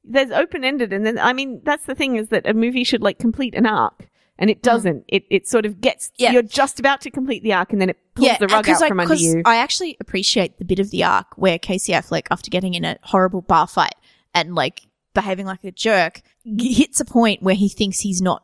[0.05, 3.03] there's open ended, and then I mean that's the thing is that a movie should
[3.03, 4.09] like complete an arc.
[4.39, 5.05] And it doesn't.
[5.09, 6.09] It it sort of gets.
[6.09, 6.13] Mm.
[6.19, 6.33] Yeah.
[6.33, 8.89] You're just about to complete the arc, and then it pulls the rug out I,
[8.89, 9.43] from under you.
[9.47, 12.99] I actually appreciate the bit of the arc where Casey Affleck, after getting in a
[13.03, 13.95] horrible bar fight
[14.35, 14.83] and like
[15.15, 16.21] behaving like a jerk,
[16.55, 18.43] g- hits a point where he thinks he's not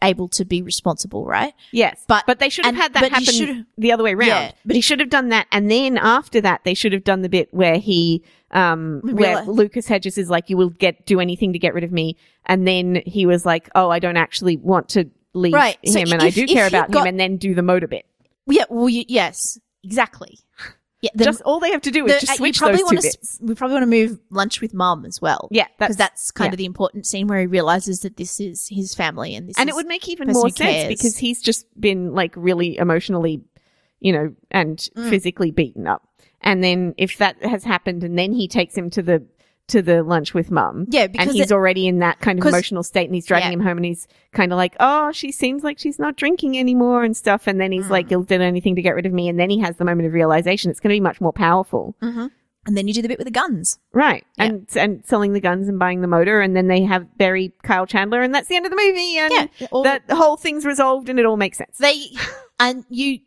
[0.00, 1.54] able to be responsible, right?
[1.70, 4.26] Yes, But- but they should have and- had that happen the other way around.
[4.28, 7.22] Yeah, but he should have done that, and then after that, they should have done
[7.22, 11.52] the bit where he, um, where Lucas Hedges is like, "You will get do anything
[11.52, 14.88] to get rid of me," and then he was like, "Oh, I don't actually want
[14.90, 17.54] to leave Right, so and if- I do care about got- him," and then do
[17.54, 18.06] the motor bit.
[18.46, 20.38] Yeah, well, y- yes, exactly.
[21.00, 22.90] Yeah, the- just all they have to do is the- just uh, switch probably those
[22.90, 23.38] two bits.
[23.42, 25.48] we probably want to move lunch with mum as well.
[25.50, 26.54] Yeah, because that's that's kind yeah.
[26.54, 29.68] of the important scene where he realizes that this is his family and this and
[29.68, 33.42] it would make even more sense because he's just been like really emotionally,
[34.00, 35.10] you know, and Mm.
[35.10, 36.06] physically beaten up.
[36.40, 39.24] And then if that has happened, and then he takes him to the
[39.72, 42.82] to the lunch with mum, Yeah, and he's it- already in that kind of emotional
[42.82, 43.54] state, and he's dragging Yeah.
[43.58, 47.04] him home, and he's kind of like, oh, she seems like she's not drinking anymore
[47.04, 47.46] and stuff.
[47.46, 47.90] And then he's Mm.
[47.90, 50.06] like, he'll do anything to get rid of me, and then he has the moment
[50.06, 50.70] of realization.
[50.70, 51.94] It's going to be much more powerful.
[52.02, 52.30] Mhm.
[52.64, 53.80] and then you do the bit with the guns.
[53.92, 54.24] Right.
[54.38, 54.44] Yeah.
[54.44, 57.86] And and selling the guns and buying the motor and then they have bury Kyle
[57.86, 60.64] Chandler and that's the end of the movie and Yeah, all- that the whole thing's
[60.64, 61.76] resolved and it all makes sense.
[61.78, 62.04] They
[62.60, 63.18] and you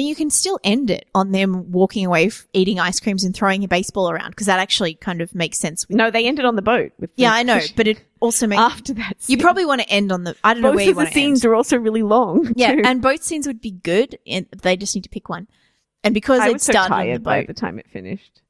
[0.00, 3.34] and you can still end it on them walking away, f- eating ice creams and
[3.34, 5.86] throwing a baseball around because that actually kind of makes sense.
[5.86, 8.46] With, No, they ended on the boat with the yeah, I know, but it also
[8.46, 9.12] makes after that.
[9.26, 9.40] you scene.
[9.40, 10.34] probably want to end on the.
[10.42, 11.26] I don't know both where you the want to end.
[11.26, 12.50] scenes are also really long.
[12.56, 12.82] Yeah, too.
[12.84, 15.46] and both scenes would be good, and they just need to pick one.
[16.02, 18.40] And because I it was so on the tired by the time it finished.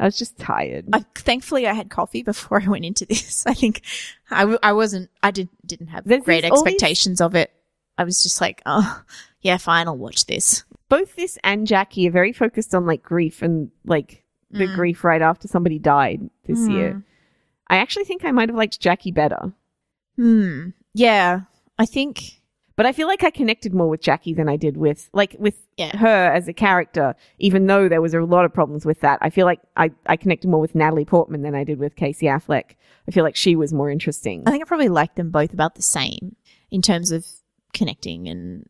[0.00, 0.86] I was just tired.
[0.92, 3.46] I, thankfully I had coffee before I went into this.
[3.46, 3.82] I think
[4.30, 5.10] I, w- I wasn't.
[5.22, 7.52] I did didn't have There's great these- all these- expectations of it.
[7.98, 9.02] I was just like, oh
[9.44, 10.64] yeah, fine, I'll watch this.
[10.88, 14.74] both this and Jackie are very focused on like grief and like the Mm.
[14.76, 16.72] grief right after somebody died this Mm.
[16.72, 17.02] year.
[17.68, 19.52] I actually think I might have liked Jackie better.
[20.16, 20.68] Hmm.
[20.92, 21.42] Yeah,
[21.78, 22.40] I think.
[22.76, 25.66] But I feel like I connected more with Jackie than I did with like with
[25.76, 25.96] Yeah.
[25.96, 29.18] her as a character, even though there was a lot of problems with that.
[29.22, 32.26] I feel like I, I connected more with Natalie Portman than I did with Casey
[32.26, 32.76] Affleck.
[33.08, 34.42] I feel like she was more interesting.
[34.46, 36.36] I think I probably liked them both about the same
[36.70, 37.26] in terms of
[37.72, 38.66] connecting and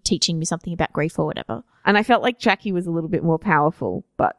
[0.00, 1.62] teaching me something about grief or whatever.
[1.84, 4.36] And I felt like Jackie was a little bit more powerful, but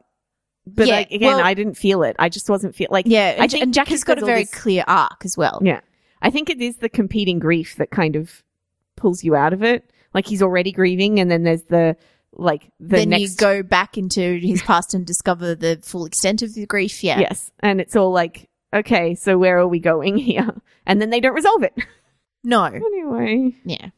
[0.66, 2.16] but Yeah, like, again, well- I didn't feel it.
[2.18, 4.54] I just wasn't feel like Yeah, I and, think and Jackie's got a very this-
[4.54, 5.60] clear arc as well.
[5.62, 5.80] Yeah.
[6.22, 8.42] I think it is the competing grief that kind of
[8.96, 9.88] pulls you out of it.
[10.12, 11.96] Like he's already grieving and then there's the
[12.32, 16.42] like the then next you go back into his past and discover the full extent
[16.42, 17.04] of the grief.
[17.04, 17.20] Yeah.
[17.20, 17.50] Yes.
[17.60, 20.50] And it's all like, okay, so where are we going here?
[20.86, 21.74] And then they don't resolve it.
[22.42, 22.64] No.
[22.64, 23.90] anyway, Yeah.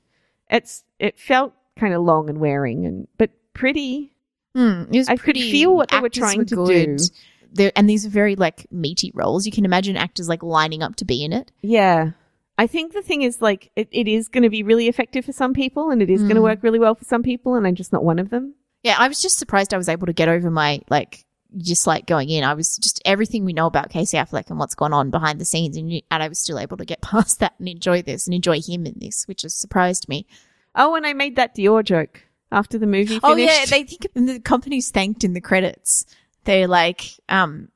[0.50, 4.12] It's it felt kind of long and wearing and but pretty.
[4.56, 6.96] Mm, it was I could feel what they were trying to good.
[6.98, 7.04] do.
[7.52, 9.46] They're- and these are very like meaty roles.
[9.46, 11.52] You can imagine actors like lining up to be in it.
[11.62, 12.10] Yeah.
[12.58, 15.32] I think the thing is like it, it is going to be really effective for
[15.32, 16.44] some people and it is going to Mm.
[16.44, 18.54] work really well for some people and I'm just not one of them.
[18.82, 21.24] Yeah, I was just surprised I was able to get over my like
[21.56, 22.44] just like going in.
[22.44, 25.44] I was just everything we know about Casey Affleck and what's gone on behind the
[25.44, 28.26] scenes, and, you, and I was still able to get past that and enjoy this
[28.26, 30.26] and enjoy him in this, which has surprised me.
[30.74, 33.24] Oh, and I made that Dior joke after the movie finished.
[33.24, 36.06] Oh yeah, they think the company's thanked in the credits.
[36.44, 37.68] They're like, um,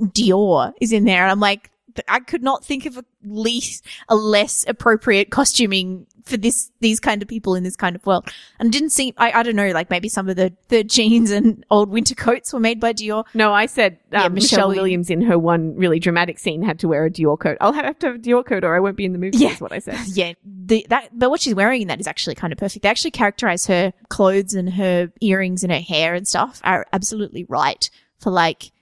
[0.00, 1.69] Dior is in there, and I'm like,
[2.08, 7.22] I could not think of a least a less appropriate costuming for this these kind
[7.22, 8.30] of people in this kind of world.
[8.58, 11.30] And it didn't seem I, I don't know, like maybe some of the the jeans
[11.30, 13.24] and old winter coats were made by Dior.
[13.34, 16.78] No, I said um, Yeah, Michelle, Michelle Williams in her one really dramatic scene had
[16.80, 17.58] to wear a Dior coat.
[17.60, 19.38] I'll have to have a Dior coat or I won't be in the movie.
[19.38, 19.50] Yeah.
[19.50, 19.98] Is what I said.
[20.20, 22.82] Yeah, the, that but what she's wearing in that is actually kind of perfect.
[22.82, 27.44] They actually characterize her clothes and her earrings and her hair and stuff are absolutely
[27.44, 28.72] right for like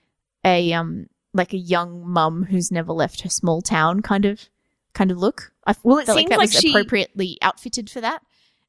[0.45, 4.49] a um like a young mum who's never left her small town kind of
[4.93, 5.53] kind of look.
[5.67, 8.21] I Well, it felt like seems that like was she- appropriately outfitted for that.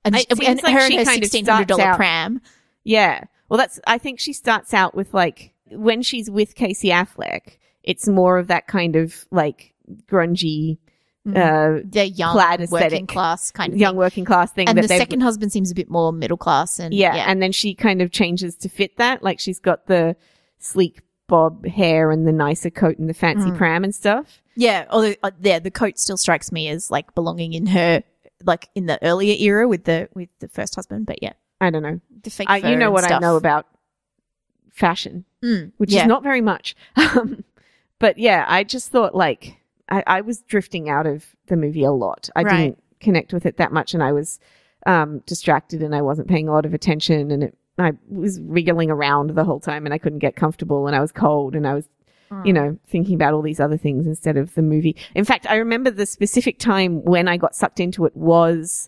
[0.06, 2.40] And, It and seems like her she and her of sixteen hundred dollar pram.
[2.86, 3.26] Yeah.
[3.50, 8.08] Well, that's, I think she starts out with like, when she's with Casey Affleck, it's
[8.08, 9.74] more of that kind of like
[10.06, 10.78] grungy,
[11.28, 13.98] uh, The young plaid working class kind of young thing.
[13.98, 17.26] working class thing And the second husband seems a bit more middle class and yeah,
[17.28, 19.22] and then she kind of changes to fit that.
[19.24, 20.16] Like she's got the
[20.60, 23.58] sleek bob hair and the nicer coat and the fancy Mm.
[23.58, 24.42] pram and stuff.
[24.56, 28.04] Yeah, although uh, yeah, the coat still strikes me as like belonging in her
[28.44, 31.06] like in the earlier era with the with the first husband.
[31.06, 32.02] But yeah, I don't know.
[32.24, 32.50] the fake.
[32.50, 33.22] I, you know what I stuff.
[33.22, 33.66] know about
[34.72, 36.02] fashion, Mm, which yeah.
[36.02, 36.76] is not very much.
[36.98, 37.44] Um,
[38.00, 39.58] but yeah, I just thought like
[39.90, 42.30] I, I was drifting out of the movie a lot.
[42.36, 42.58] I Right.
[42.58, 44.40] didn't connect with it that much, and I was
[44.86, 48.90] um, distracted, and I wasn't paying a lot of attention, and it, I was wriggling
[48.92, 51.74] around the whole time, and I couldn't get comfortable, and I was cold, and I
[51.74, 51.88] was
[52.32, 52.46] Mm.
[52.46, 54.96] you know, thinking about all these other things instead of the movie.
[55.16, 58.88] In fact, I remember the specific time when I got sucked into it was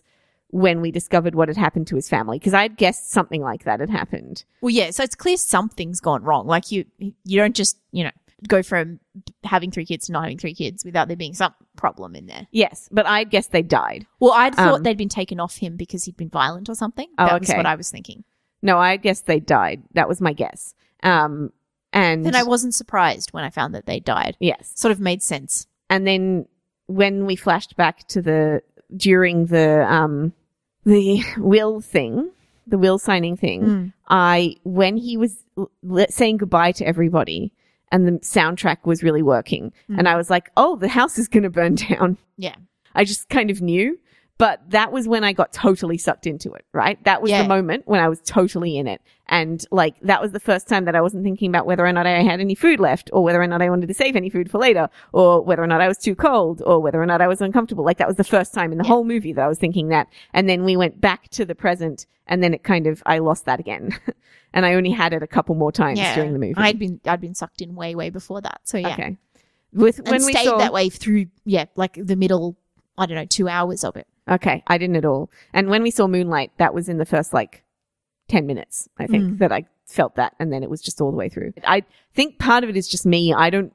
[0.50, 3.64] when we discovered what had happened to his family because I had guessed something like
[3.64, 4.44] that had happened.
[4.60, 4.90] Well, yeah.
[4.92, 6.46] So it's clear something's gone wrong.
[6.46, 8.10] Like you, you don't just you know
[8.48, 9.00] go from
[9.42, 12.46] having three kids to not having three kids without there being some problem in there.
[12.52, 14.06] Yes, but I guess they died.
[14.20, 17.08] Well, I'd thought Um, they'd been taken off him because he'd been violent or something.
[17.18, 18.22] Oh, that was what I was thinking.
[18.62, 19.82] No, I guess they died.
[19.94, 20.74] That was my guess.
[21.02, 21.52] Um,
[21.92, 24.36] and Then I wasn't surprised when I found that they died.
[24.40, 25.66] yes, Sort of made sense.
[25.90, 26.46] and then
[26.86, 28.62] when we flashed back to the
[28.96, 30.32] during the um
[30.84, 32.30] the will thing,
[32.66, 33.92] the will signing thing, Mm.
[34.08, 37.52] I when he was l- l- saying goodbye to everybody
[37.90, 41.42] and the soundtrack was really working and I was like, "Oh, the house is going
[41.44, 42.56] to burn down." Yeah.
[42.94, 43.98] I just kind of knew,
[44.38, 47.02] but that was when I got totally sucked into it, right?
[47.04, 47.42] That was Yeah.
[47.42, 49.00] the moment when I was totally in it.
[49.28, 52.06] And like that was the first time that I wasn't thinking about whether or not
[52.06, 54.50] I had any food left or whether or not I wanted to save any food
[54.50, 57.28] for later or whether or not I was too cold or whether or not I
[57.28, 57.84] was uncomfortable.
[57.84, 58.88] Like that was the first time in the Yeah.
[58.88, 60.08] whole movie that I was thinking that.
[60.34, 63.44] And then we went back to the present and then it kind of, I lost
[63.46, 63.96] that again.
[64.52, 66.14] and I only had it a couple more times Yeah.
[66.16, 66.54] during the movie.
[66.56, 68.60] I'd been I'd been sucked in way way before that.
[68.64, 68.88] So yeah.
[68.94, 69.16] Okay.
[69.72, 72.58] With and when we stayed saw that way through yeah like the middle
[72.98, 75.30] i don't know two hours of it Okay, I didn't at all.
[75.52, 77.64] And when we saw Moonlight, that was in the first like
[78.28, 79.38] 10 minutes, I think, Mm.
[79.38, 80.34] that I felt that.
[80.38, 81.52] And then it was just all the way through.
[81.66, 81.82] I
[82.14, 83.32] think part of it is just me.
[83.34, 83.72] I don't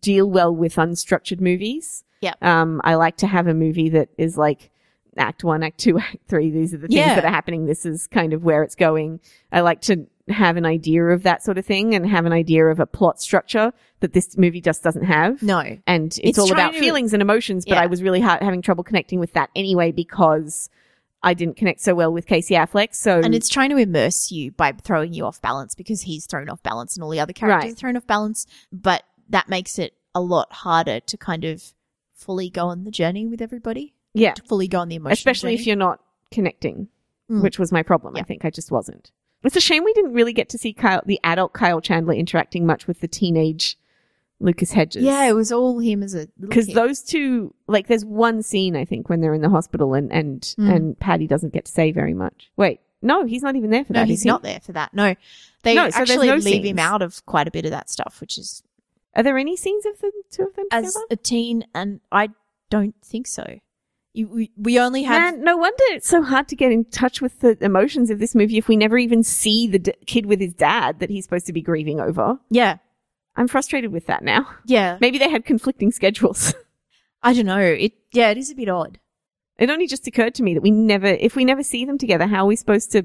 [0.00, 2.04] deal well with unstructured movies.
[2.20, 2.42] Yep.
[2.42, 4.70] Um, I like to have a movie that is like
[5.16, 6.50] act one, act two, act three.
[6.50, 7.14] These are the things Yeah.
[7.16, 7.66] that are happening.
[7.66, 9.20] This is kind of where it's going.
[9.50, 12.66] I like to have an idea of that sort of thing and have an idea
[12.66, 16.46] of a plot structure that this movie just doesn't have no and it's, It's all
[16.48, 17.64] trying about to- feelings and emotions.
[17.64, 17.82] But Yeah.
[17.82, 20.70] I was really ha- having trouble connecting with that anyway because
[21.22, 22.94] I didn't connect so well with Casey Affleck.
[22.94, 26.48] So and it's trying to immerse you by throwing you off balance because he's thrown
[26.48, 27.72] off balance and all the other characters Right.
[27.72, 31.74] are thrown off balance but that makes it a lot harder to kind of
[32.14, 35.54] fully go on the journey with everybody yeah, to fully go on the emotional especially
[35.54, 36.00] if you're not
[36.32, 36.88] connecting,
[37.30, 37.42] Mm.
[37.42, 38.16] which was my problem.
[38.16, 39.12] I think I just wasn't.
[39.44, 42.66] It's a shame we didn't really get to see Kyle, the adult Kyle Chandler interacting
[42.66, 43.78] much with the teenage
[44.40, 45.02] Lucas Hedges.
[45.02, 48.84] yeah it was all him as a because those two, like, there's one scene I
[48.84, 50.74] think when they're in the hospital and and Mm.
[50.74, 52.50] and Patty doesn't get to say very much.
[52.56, 54.08] Wait, no, he's not even there for no that.
[54.08, 55.14] he's not there for that no
[55.64, 58.20] they No, so actually no leave him out of quite a bit of that stuff
[58.20, 58.62] which is
[59.16, 61.06] Are there any scenes of the two of them as together?
[61.10, 62.28] a teen and i
[62.70, 63.58] don't think so
[64.14, 67.20] you, we, we only have Man, no wonder it's so hard to get in touch
[67.20, 70.40] with the emotions of this movie if we never even see the d- kid with
[70.40, 72.38] his dad that he's supposed to be grieving over.
[72.50, 72.78] yeah
[73.36, 74.48] I'm frustrated with that now.
[74.66, 76.54] yeah Maybe they had conflicting schedules.
[77.22, 77.58] I don't know.
[77.60, 78.98] It yeah, it is a bit odd.
[79.58, 82.26] it only just occurred to me that we never, if we never see them together,
[82.26, 83.04] how are we supposed to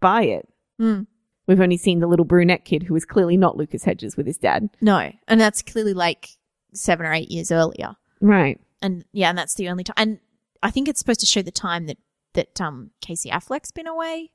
[0.00, 0.48] buy it?
[0.80, 1.06] Mm.
[1.46, 4.38] We've only seen the little brunette kid who is clearly not Lucas Hedges with his
[4.38, 4.68] dad.
[4.80, 6.30] No, and that's clearly like
[6.74, 7.96] seven or eight years earlier.
[8.20, 8.60] Right.
[8.80, 9.94] And yeah, and that's the only time.
[9.96, 10.18] And
[10.62, 11.98] I think it's supposed to show the time that
[12.34, 14.30] that um Casey Affleck's been away.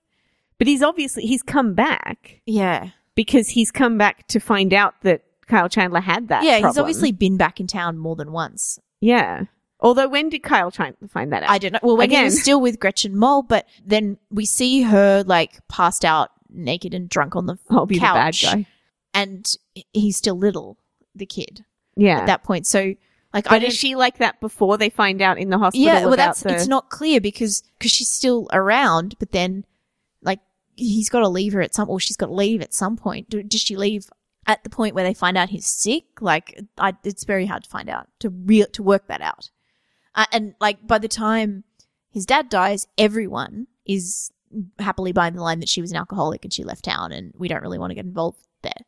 [0.57, 5.21] But he's obviously, he's come back Yeah, because he's come back to find out that
[5.47, 6.43] Kyle Chandler had that.
[6.43, 6.57] yeah.
[6.67, 8.79] He's obviously been back in town more than once.
[8.99, 9.43] Yeah.
[9.79, 11.51] Although when did Kyle Chandler find that out?
[11.51, 11.79] I don't know.
[11.83, 16.03] Well, when he was still with Gretchen Mol, but then we see her like passed
[16.03, 18.65] out, naked and drunk on the I'll be couch, the bad guy.
[19.13, 19.45] and
[19.93, 20.77] he's still little,
[21.13, 21.65] the kid.
[21.95, 22.19] Yeah.
[22.21, 22.65] at that point.
[22.65, 22.95] So
[23.37, 25.85] Like, I But don't, is she like that before they find out in the hospital?
[25.85, 29.63] yeah, well, that's the, it's not clear because because she's still around, but then
[30.23, 30.39] like
[30.75, 33.29] he's got to leave her at some, or she's got to leave at some point.
[33.29, 34.09] Do, does she leave
[34.47, 36.05] at the point where they find out he's sick?
[36.19, 39.51] Like, I, it's very hard to find out to real to work that out.
[40.15, 41.63] Uh, and like by the time
[42.09, 44.31] his dad dies, everyone is
[44.79, 47.47] happily buying the line that she was an alcoholic and she left town, and we
[47.47, 48.81] don't really want to get involved there.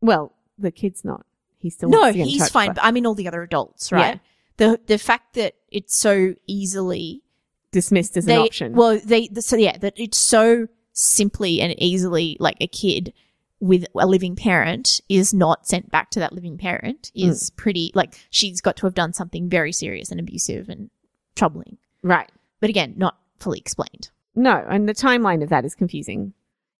[0.00, 1.26] Well, the kid's not.
[1.58, 2.74] He still No, wants to get in he's fine.
[2.74, 4.14] but I mean, all the other adults, right?
[4.14, 4.18] Yeah.
[4.58, 7.22] The the fact that it's so easily
[7.72, 8.72] dismissed as they an option.
[8.74, 13.12] well they so yeah that it's so simply and easily like a kid
[13.60, 17.28] with a living parent is not sent back to that living parent Hmm.
[17.28, 20.88] is pretty like she's got to have done something very serious and abusive and
[21.34, 22.30] troubling right.
[22.60, 26.32] but again not fully explained No, and the timeline of that is confusing.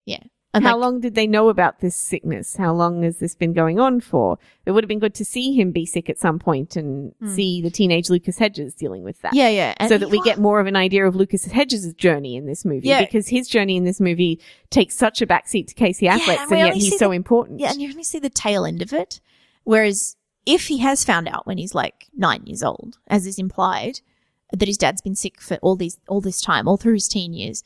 [0.05, 0.23] yeah
[0.53, 2.55] and How like, long did they know about this sickness?
[2.55, 4.39] How long has this been going on for?
[4.65, 7.35] It would have been good to see him be sick at some point and Hmm.
[7.35, 9.33] see the teenage Lucas Hedges dealing with that.
[9.35, 12.35] yeah yeah and so that we get more of an idea of Lucas Hedges' journey
[12.35, 12.87] in this movie.
[12.87, 13.01] Yeah.
[13.01, 14.39] Because his journey in this movie
[14.69, 17.09] takes such a backseat to Casey and Affleck's, we and yet only see he's so
[17.09, 17.59] the- important.
[17.59, 19.19] Yeah, and you only see the tail end of it.
[19.63, 23.99] Whereas if he has found out when he's like nine years old, as is implied,
[24.51, 27.33] that his dad's been sick for all these all this time, all through his teen
[27.33, 27.63] years,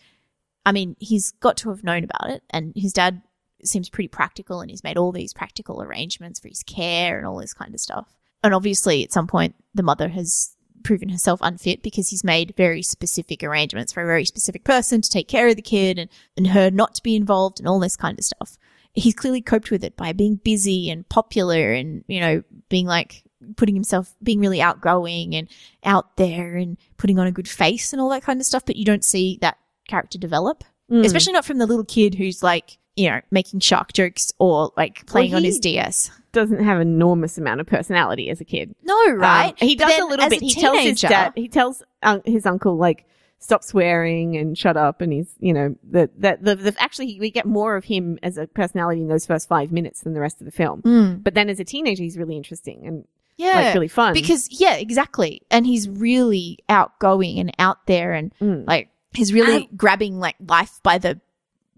[0.66, 3.22] I mean, he's got to have known about it, and his dad
[3.64, 7.38] seems pretty practical, and he's made all these practical arrangements for his care and all
[7.38, 8.16] this kind of stuff.
[8.44, 12.82] And obviously, at some point, the mother has proven herself unfit because he's made very
[12.82, 16.48] specific arrangements for a very specific person to take care of the kid and, and
[16.48, 18.58] her not to be involved and all this kind of stuff
[18.94, 23.24] he's clearly coped with it by being busy and popular and, you know, being like
[23.56, 25.48] putting himself, being really outgoing and
[25.84, 28.66] out there and putting on a good face and all that kind of stuff.
[28.66, 29.58] But you don't see that
[29.92, 31.06] character develop, Mm.
[31.06, 35.06] especially not from the little kid who's like, you know, making shark jokes or like
[35.06, 36.12] playing on his DS.
[36.34, 38.74] doesn't have enormous amount of personality as a kid.
[38.84, 39.50] No, right?
[39.62, 40.42] Um, he does a little bit.
[40.42, 41.34] he tells his dad.
[41.36, 43.06] He tells um, his uncle like
[43.40, 45.02] stop swearing and shut up.
[45.02, 48.38] And he's you know that that the, the actually we get more of him as
[48.38, 50.82] a personality in those first five minutes than the rest of the film.
[50.84, 51.24] Mm.
[51.24, 53.06] But then as a teenager, he's really interesting and
[53.38, 53.54] Yeah.
[53.56, 55.42] like really fun because yeah, exactly.
[55.50, 58.68] And he's really outgoing and out there and Mm.
[58.68, 61.20] like he's really grabbing like life by the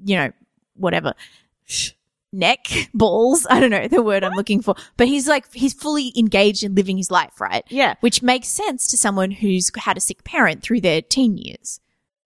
[0.04, 0.32] you know
[0.76, 1.14] whatever
[2.32, 6.12] neck balls i don't know the word i'm looking for but he's like he's fully
[6.18, 10.02] engaged in living his life right yeah which makes sense to someone who's had a
[10.02, 11.80] sick parent through their teen years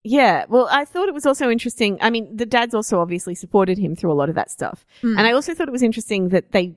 [0.04, 1.98] Yeah, well, I thought it was also interesting.
[2.00, 4.86] I mean, the dads also obviously supported him through a lot of that stuff.
[5.04, 5.18] Mm.
[5.18, 6.76] And I also thought it was interesting that they,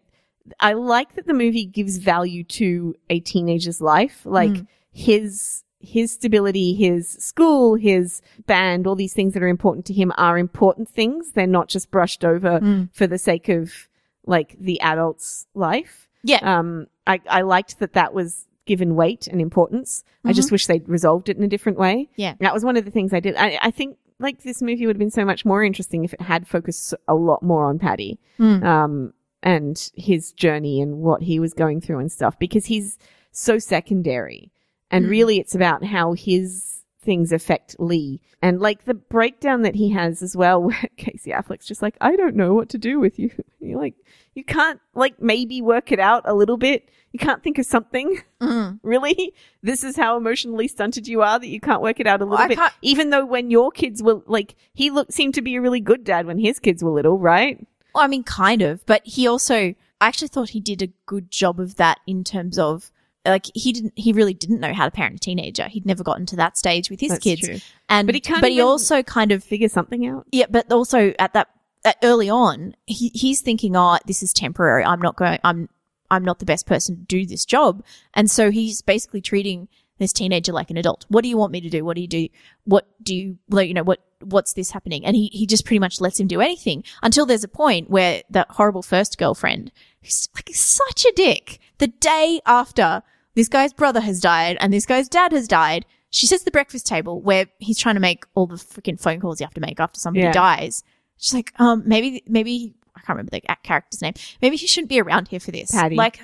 [0.58, 4.66] I like that the movie gives value to a teenager's life, like Mm.
[4.90, 10.12] his, his stability, his school, his band, all these things that are important to him
[10.18, 11.32] are important things.
[11.32, 12.88] They're not just brushed over Mm.
[12.92, 13.88] for the sake of
[14.26, 16.08] like the adult's life.
[16.22, 20.04] yeah Um, I, I liked that that was given weight and importance.
[20.24, 21.94] I just wish they'd resolved it in a different way.
[22.12, 22.20] Mm-hmm.
[22.20, 22.34] Yeah.
[22.40, 23.34] That was one of the things I did.
[23.36, 26.20] I, I think like this movie would have been so much more interesting if it
[26.20, 28.62] had focused a lot more on Paddy, Mm.
[28.62, 29.12] um,
[29.42, 32.98] and his journey and what he was going through and stuff because he's
[33.32, 34.52] so secondary.
[34.90, 35.10] And Mm.
[35.10, 40.22] really it's about how his things affect Lee and like the breakdown that he has
[40.22, 43.30] as well where Casey Affleck's just like, I don't know what to do with you.
[43.60, 43.94] You're like,
[44.34, 46.88] you can't like maybe work it out a little bit.
[47.12, 48.22] You can't think of something.
[48.40, 48.80] Mm.
[48.82, 49.34] Really?
[49.62, 52.42] This is how emotionally stunted you are that you can't work it out a little
[52.42, 52.56] I bit.
[52.56, 55.80] can't- Even though when your kids were like, he looked, seemed to be a really
[55.80, 57.58] good dad when his kids were little, right?
[57.94, 59.56] Well, I mean, kind of, but he also,
[60.00, 62.90] I actually thought he did a good job of that in terms of,
[63.26, 65.68] like, he didn't, he really didn't know how to parent a teenager.
[65.68, 67.40] He'd never gotten to that stage with his That's kids.
[67.42, 67.58] true.
[67.88, 70.26] And, But he can't but he also kind of, Figure something out.
[70.32, 71.48] yeah, but also at that,
[71.84, 74.84] at early on, he, he's thinking, oh, this is temporary.
[74.84, 75.68] I'm not going, I'm,
[76.10, 77.84] I'm not the best person to do this job.
[78.14, 79.68] And so he's basically treating
[79.98, 81.04] this teenager like an adult.
[81.08, 81.84] What do you want me to do?
[81.84, 82.28] What do you do?
[82.64, 85.04] What do you, like, you know, what, what's this happening?
[85.04, 88.22] And he, he just pretty much lets him do anything until there's a point where
[88.30, 93.02] that horrible first girlfriend, who's like such a dick, the day after
[93.34, 96.50] this guy's brother has died and this guy's dad has died, she sits at the
[96.50, 99.60] breakfast table where he's trying to make all the freaking phone calls you have to
[99.60, 100.32] make after somebody Yeah.
[100.32, 100.82] dies.
[101.16, 104.14] She's like, um, maybe, maybe, I can't remember the character's name.
[104.42, 105.70] Maybe he shouldn't be around here for this.
[105.70, 105.96] Patty.
[105.96, 106.20] Like,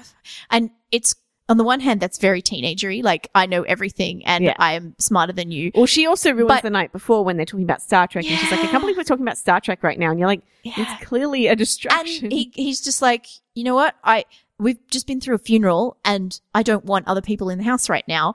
[0.51, 1.15] and it's,
[1.49, 3.03] on the one hand, that's very teenagery.
[3.05, 4.55] Like, I know everything and Yeah.
[4.59, 5.71] I am smarter than you.
[5.75, 8.37] Well, she also ruins But- the night before when they're talking about Star Trek, and
[8.39, 10.43] she's like, "I can't believe we're talking about Star Trek right now." And you're like,
[10.65, 10.73] Yeah.
[10.79, 13.95] "It's clearly a distraction." And distraction." he, he's just like, you know what?
[14.03, 14.25] I,
[14.59, 17.89] we've just been through a funeral and I don't want other people in the house
[17.89, 18.35] right now.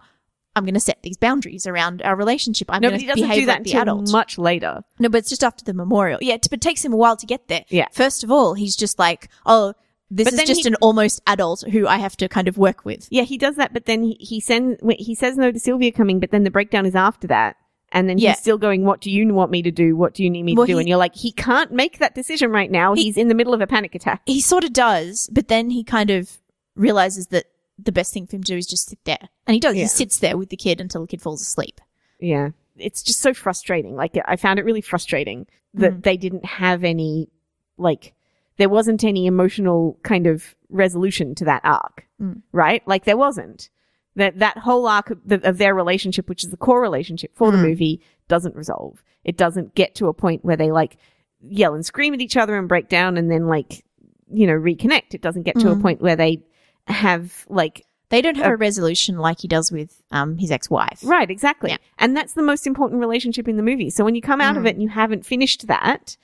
[0.56, 2.68] I'm going to set these boundaries around our relationship.
[2.70, 4.12] I'm no, going to behave do that like the adult.
[4.12, 4.82] much later.
[5.00, 6.20] No, but it's just after the memorial.
[6.22, 7.64] Yeah, but it takes him a while to get there.
[7.70, 7.88] Yeah.
[7.94, 9.74] First of all, he's just like, oh,
[10.14, 12.84] this But is just he- an almost adult who I have to kind of work
[12.86, 13.08] with.
[13.10, 16.20] Yeah, he does that, but then he, he sends he says no to Sylvia coming,
[16.20, 17.56] but then the breakdown is after that.
[17.94, 18.30] And then Yeah.
[18.32, 19.96] he's still going, What do you want me to do?
[19.96, 20.78] What do you need me Well, to do?
[20.78, 22.94] he- and you're like, He can't make that decision right now.
[22.94, 24.22] He- he's in the middle of a panic attack.
[24.26, 26.40] He sort of does, but then he kind of
[26.76, 27.46] realizes that
[27.78, 29.30] the best thing for him to do is just sit there.
[29.48, 29.76] And he does.
[29.76, 29.84] Yeah.
[29.84, 31.82] He sits there with the kid until the kid falls asleep.
[32.20, 32.50] Yeah.
[32.78, 33.96] It's just so frustrating.
[33.96, 36.04] Like, I found it really frustrating that Mm.
[36.04, 37.30] they didn't have any,
[37.78, 38.14] like,
[38.58, 42.42] there wasn't any emotional kind of resolution to that arc, Mm.
[42.52, 42.86] right?
[42.88, 43.70] Like, there wasn't.
[44.16, 47.52] That, that whole arc of, the, of their relationship, which is the core relationship for
[47.52, 47.64] the Mm.
[47.70, 49.04] movie, doesn't resolve.
[49.24, 50.98] It doesn't get to a point where they, like,
[51.42, 53.84] yell and scream at each other and break down and then, like,
[54.32, 55.14] you know, reconnect.
[55.14, 55.82] It doesn't get to a Mm.
[55.82, 56.44] point where they
[56.88, 61.00] have, like, They don't have a resolution like he does with um, his ex-wife.
[61.02, 61.70] Right, exactly.
[61.70, 61.78] Yeah.
[61.98, 63.90] And that's the most important relationship in the movie.
[63.90, 64.68] So when you come out of Mm.
[64.68, 66.18] it and you haven't finished that,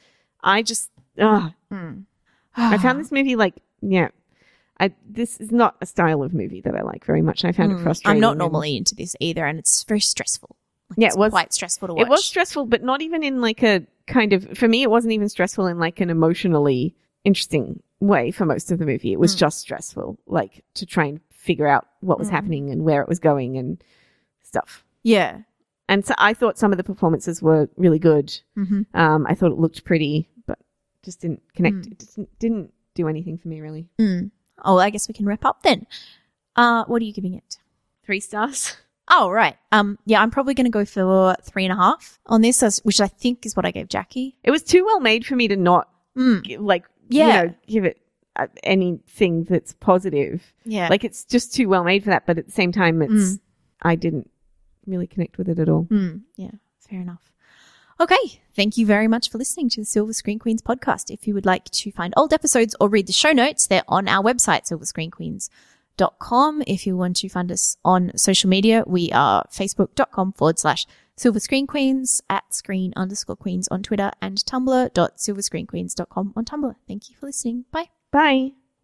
[0.43, 1.53] I just, ugh,
[2.57, 4.09] I found this movie like, yeah,
[4.79, 7.45] I, this is not a style of movie that I like very much.
[7.45, 7.83] I found it Mm.
[7.83, 8.17] frustrating.
[8.17, 10.55] I'm not normally into this either, and it's very stressful.
[10.91, 12.05] Like, Yeah, it was- quite stressful to watch.
[12.05, 15.13] It was stressful, but not even in like a kind of, for me, it wasn't
[15.13, 19.11] even stressful in like an emotionally interesting way for most of the movie.
[19.11, 19.39] It was Mm.
[19.39, 22.31] just stressful, like to try and figure out what was Mm.
[22.31, 23.83] happening and where it was going and
[24.43, 24.83] stuff.
[25.03, 25.39] yeah.
[25.89, 28.37] And so I thought some of the performances were really good.
[28.55, 30.27] hmm Um, I thought it looked pretty,
[31.07, 31.77] just didn't connect.
[31.77, 31.91] Mm.
[31.93, 33.87] It just didn't do anything for me, really.
[33.97, 34.31] Mm.
[34.63, 35.87] Oh, I guess we can wrap up then.
[36.55, 37.57] Uh, what are you giving it?
[38.05, 38.75] Three stars.
[39.09, 39.55] Oh, right.
[39.71, 42.99] Um, yeah, I'm probably going to go for three and a half on this, which
[42.99, 44.35] I think is what I gave Jackie.
[44.43, 45.87] It was too well made for me to not
[46.17, 46.57] Mm.
[46.59, 47.27] like, Yeah.
[47.43, 48.01] you know, give it
[48.35, 50.53] uh, anything that's positive.
[50.65, 50.89] Yeah.
[50.89, 52.25] Like it's just too well made for that.
[52.27, 53.39] But at the same time, it's Mm.
[53.81, 54.29] I didn't
[54.85, 55.85] really connect with it at all.
[55.85, 56.51] Mm, yeah,
[56.89, 57.31] fair enough.
[57.99, 61.09] Okay, thank you very much for listening to the Silver Screen Queens podcast.
[61.09, 64.07] If you would like to find old episodes or read the show notes, they're on
[64.07, 66.63] our website, silverscreenqueens.com.
[66.67, 70.85] If you want to find us on social media, we are facebook.com forward slash
[71.15, 76.75] Silver Screen Queens at screen underscore queens on Twitter and tumblr.silverscreenqueens.com on Tumblr.
[76.87, 77.65] Thank you for listening.
[77.71, 77.89] Bye.
[78.11, 78.56] Bye.